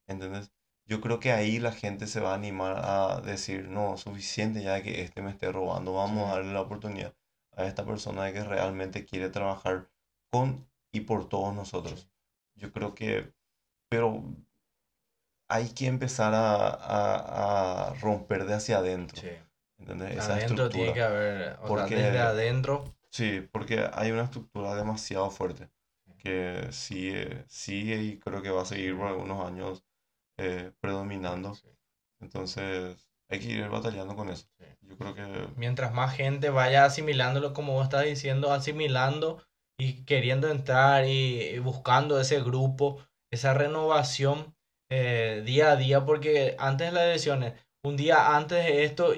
[0.06, 0.52] ¿Entendés?
[0.90, 4.74] Yo creo que ahí la gente se va a animar a decir, no, suficiente ya
[4.74, 6.30] de que este me esté robando, vamos Sí.
[6.32, 7.14] a darle la oportunidad
[7.56, 9.88] a esta persona de que realmente quiere trabajar
[10.32, 12.08] con y por todos nosotros.
[12.56, 13.32] Yo creo que,
[13.88, 14.24] pero
[15.48, 19.28] hay que empezar a, a- a romper de hacia adentro, sí.
[19.78, 20.16] ¿entendés?
[20.18, 21.06] Esa Adentro tiene que estructura.
[21.06, 25.68] haber, o sea, Porque- desde adentro, Sí, porque hay una estructura demasiado fuerte
[26.18, 29.84] que sigue, sigue y creo que va a seguir por algunos años
[30.40, 31.54] eh, predominando.
[31.54, 31.68] sí.
[32.20, 34.46] Entonces hay que ir batallando con eso.
[34.58, 34.64] Sí.
[34.82, 39.42] Yo creo que mientras más gente vaya asimilándolo, como vos estás diciendo, asimilando
[39.78, 42.98] y queriendo entrar y, y buscando ese grupo,
[43.30, 44.54] esa renovación
[44.90, 49.12] eh, día a día, porque antes de las elecciones, un día antes de esto,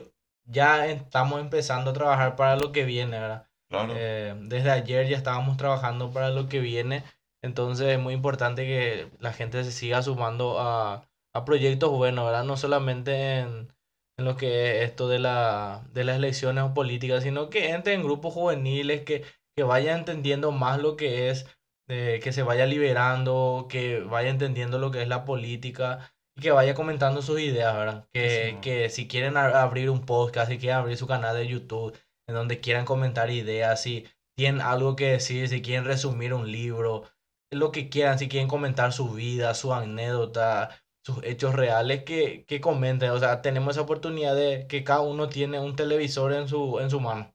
[0.45, 3.47] ya estamos empezando a trabajar para lo que viene, ¿verdad?
[3.69, 7.05] Claro, Eh, desde ayer ya estábamos trabajando para lo que viene,
[7.43, 12.45] entonces es muy importante que la gente se siga sumando a, a proyectos buenos, ¿verdad?
[12.45, 13.73] No solamente en,
[14.19, 17.95] en lo que es esto de la, de las elecciones o políticas, sino que entre
[17.95, 19.25] en grupos juveniles, que,
[19.57, 21.47] que vaya entendiendo más lo que es,
[21.89, 26.51] eh, que se vaya liberando, que vaya entendiendo lo que es la política y que
[26.51, 28.09] vaya comentando sus ideas, ¿verdad?
[28.13, 32.35] Que, que si quieren abrir un podcast, si quieren abrir su canal de YouTube, en
[32.35, 34.07] donde quieran comentar ideas, si
[34.37, 37.05] tienen algo que decir, si quieren resumir un libro,
[37.51, 40.71] lo que quieran, si quieren comentar su vida, su anécdota,
[41.05, 43.11] sus hechos reales, que, que comenten.
[43.11, 46.91] O sea, tenemos esa oportunidad de que cada uno tiene un televisor en su, en
[46.91, 47.35] su mano.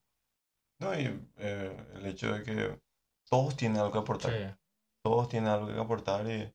[0.79, 1.05] no, y
[1.37, 2.81] eh, el hecho de que
[3.29, 4.55] todos tienen algo que aportar, Sí,
[5.03, 6.53] todos tienen algo que aportar y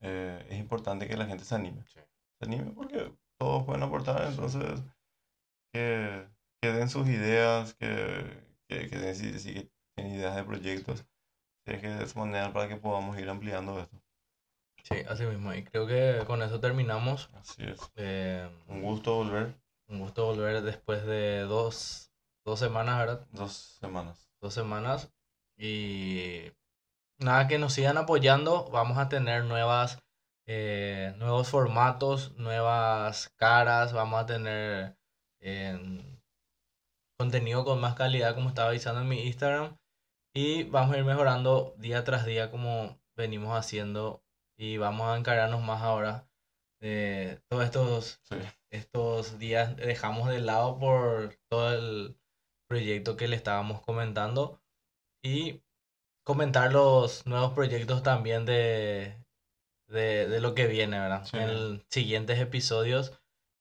[0.00, 1.84] eh, es importante que la gente se anime.
[1.86, 2.00] Sí.
[2.40, 4.82] Se anime porque todos pueden aportar, entonces
[5.72, 6.28] que,
[6.60, 11.06] que den sus ideas, que, que, que den si, tienen ideas de proyectos,
[11.66, 13.96] es que de para que podamos ir ampliando esto.
[14.88, 15.52] Sí, así mismo.
[15.54, 17.30] Y creo que con eso terminamos.
[17.34, 17.80] Así es.
[17.96, 19.54] Eh, Un gusto volver.
[19.88, 22.10] un gusto volver después de dos,
[22.44, 23.26] dos semanas, ¿verdad?
[23.32, 24.28] Dos semanas.
[24.40, 25.10] dos semanas.
[25.58, 26.52] Y
[27.18, 28.68] nada, que nos sigan apoyando.
[28.70, 29.98] Vamos a tener nuevas,
[30.46, 33.92] eh, nuevos formatos, nuevas caras.
[33.92, 34.96] Vamos a tener
[35.40, 35.78] eh,
[37.18, 39.76] contenido con más calidad, como estaba avisando en mi Instagram.
[40.34, 44.22] Y vamos a ir mejorando día tras día como venimos haciendo.
[44.58, 46.28] Y vamos a encargarnos más ahora.
[46.80, 48.36] de todos estos Sí.
[48.70, 52.18] estos días dejamos de lado por todo el
[52.68, 54.60] proyecto que le estábamos comentando
[55.24, 55.62] y
[56.24, 59.16] comentar los nuevos proyectos también de,
[59.88, 61.24] de, de lo que viene, ¿verdad?
[61.24, 61.38] Sí.
[61.38, 63.18] En siguientes episodios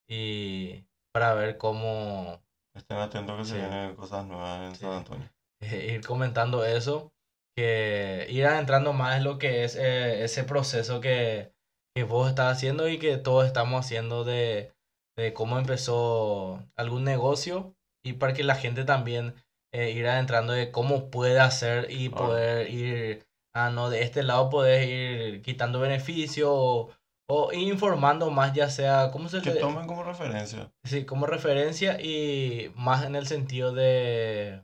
[0.10, 2.42] y para ver cómo
[2.76, 4.76] Estén atentos que se vienen cosas nuevas en.
[4.76, 5.30] San Antonio.
[5.62, 7.14] eh, ir comentando eso,
[7.56, 11.52] que ir adentrando más lo que es eh, ese proceso que,
[11.96, 14.74] que vos estás haciendo y que todos estamos haciendo de,
[15.18, 19.34] de cómo empezó algún negocio y para que la gente también
[19.74, 22.26] eh, ir adentrando de cómo puede hacer y Claro.
[22.28, 26.92] poder ir, ah, no, de este lado poder ir quitando beneficio o,
[27.30, 30.72] o informando más, ya sea, ¿cómo se Que le- tomen como referencia.
[30.84, 34.62] Sí, como referencia y más en el sentido de,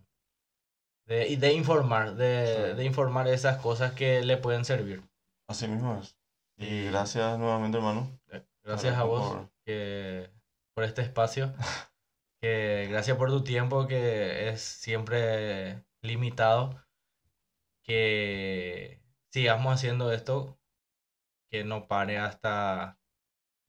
[1.11, 2.77] de, de informar, de, Sí.
[2.77, 5.01] de informar esas cosas que le pueden servir.
[5.49, 6.15] Así mismo es.
[6.57, 8.07] Y gracias nuevamente, hermano.
[8.63, 10.29] Gracias a vos por- que,
[10.75, 11.53] por este espacio.
[12.43, 16.75] Que gracias por tu tiempo que es siempre limitado.
[17.83, 18.99] Que
[19.31, 20.57] sigamos haciendo esto,
[21.51, 22.97] que no pare hasta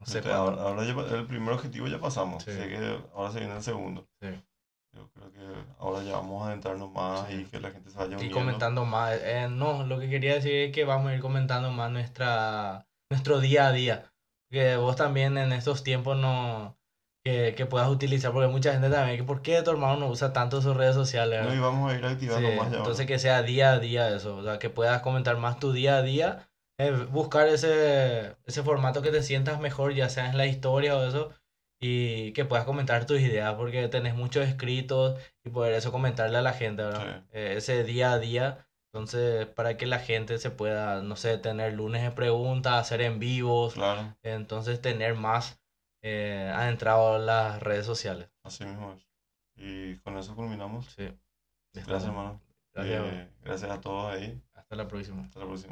[0.01, 0.39] no sé cuándo.
[0.39, 2.45] ahora, ahora ya pa- el primer objetivo ya pasamos.
[2.45, 2.51] Sí.
[2.51, 4.09] Así que ahora se viene el segundo.
[4.23, 4.29] Sí.
[4.95, 5.41] Yo creo que
[5.79, 8.37] ahora ya vamos a adentrarnos más y que la gente se vaya Y uniendo.
[8.39, 9.19] comentando más.
[9.23, 13.41] eh, no, lo que quería decir es que vamos a ir comentando más nuestra, nuestro
[13.41, 14.13] día a día.
[14.51, 16.77] Que vos también en estos tiempos no...
[17.25, 20.33] Que, que puedas utilizar, porque mucha gente también, que ¿por qué tu hermano no usa
[20.33, 21.45] tanto sus redes sociales?
[21.47, 22.79] No, y vamos a ir activando Sí, más ya.
[22.79, 25.99] entonces que sea día a día eso, o sea, que puedas comentar más tu día
[25.99, 26.49] a día,
[26.81, 31.05] eh, buscar ese, ese formato que te sientas mejor, ya sea en la historia o
[31.05, 31.31] eso,
[31.85, 36.43] y que puedas comentar tus ideas, porque tenés muchos escritos y poder eso comentarle a
[36.43, 37.25] la gente, ¿verdad?
[37.25, 37.29] Sí.
[37.33, 41.73] Eh, ese día a día, entonces para que la gente se pueda, no sé, tener
[41.73, 45.61] lunes de preguntas, hacer en vivos, Claro, entonces tener más
[46.03, 48.31] eh, adentrado en las redes sociales.
[48.45, 49.09] así mismo es.
[49.57, 50.87] Y con eso culminamos.
[50.97, 51.09] Sí.
[51.75, 52.41] Gracias, hermano.
[52.75, 53.05] Gracias.
[53.13, 54.41] Eh, gracias a todos ahí.
[54.55, 55.25] Hasta la próxima.
[55.25, 55.71] Hasta la próxima.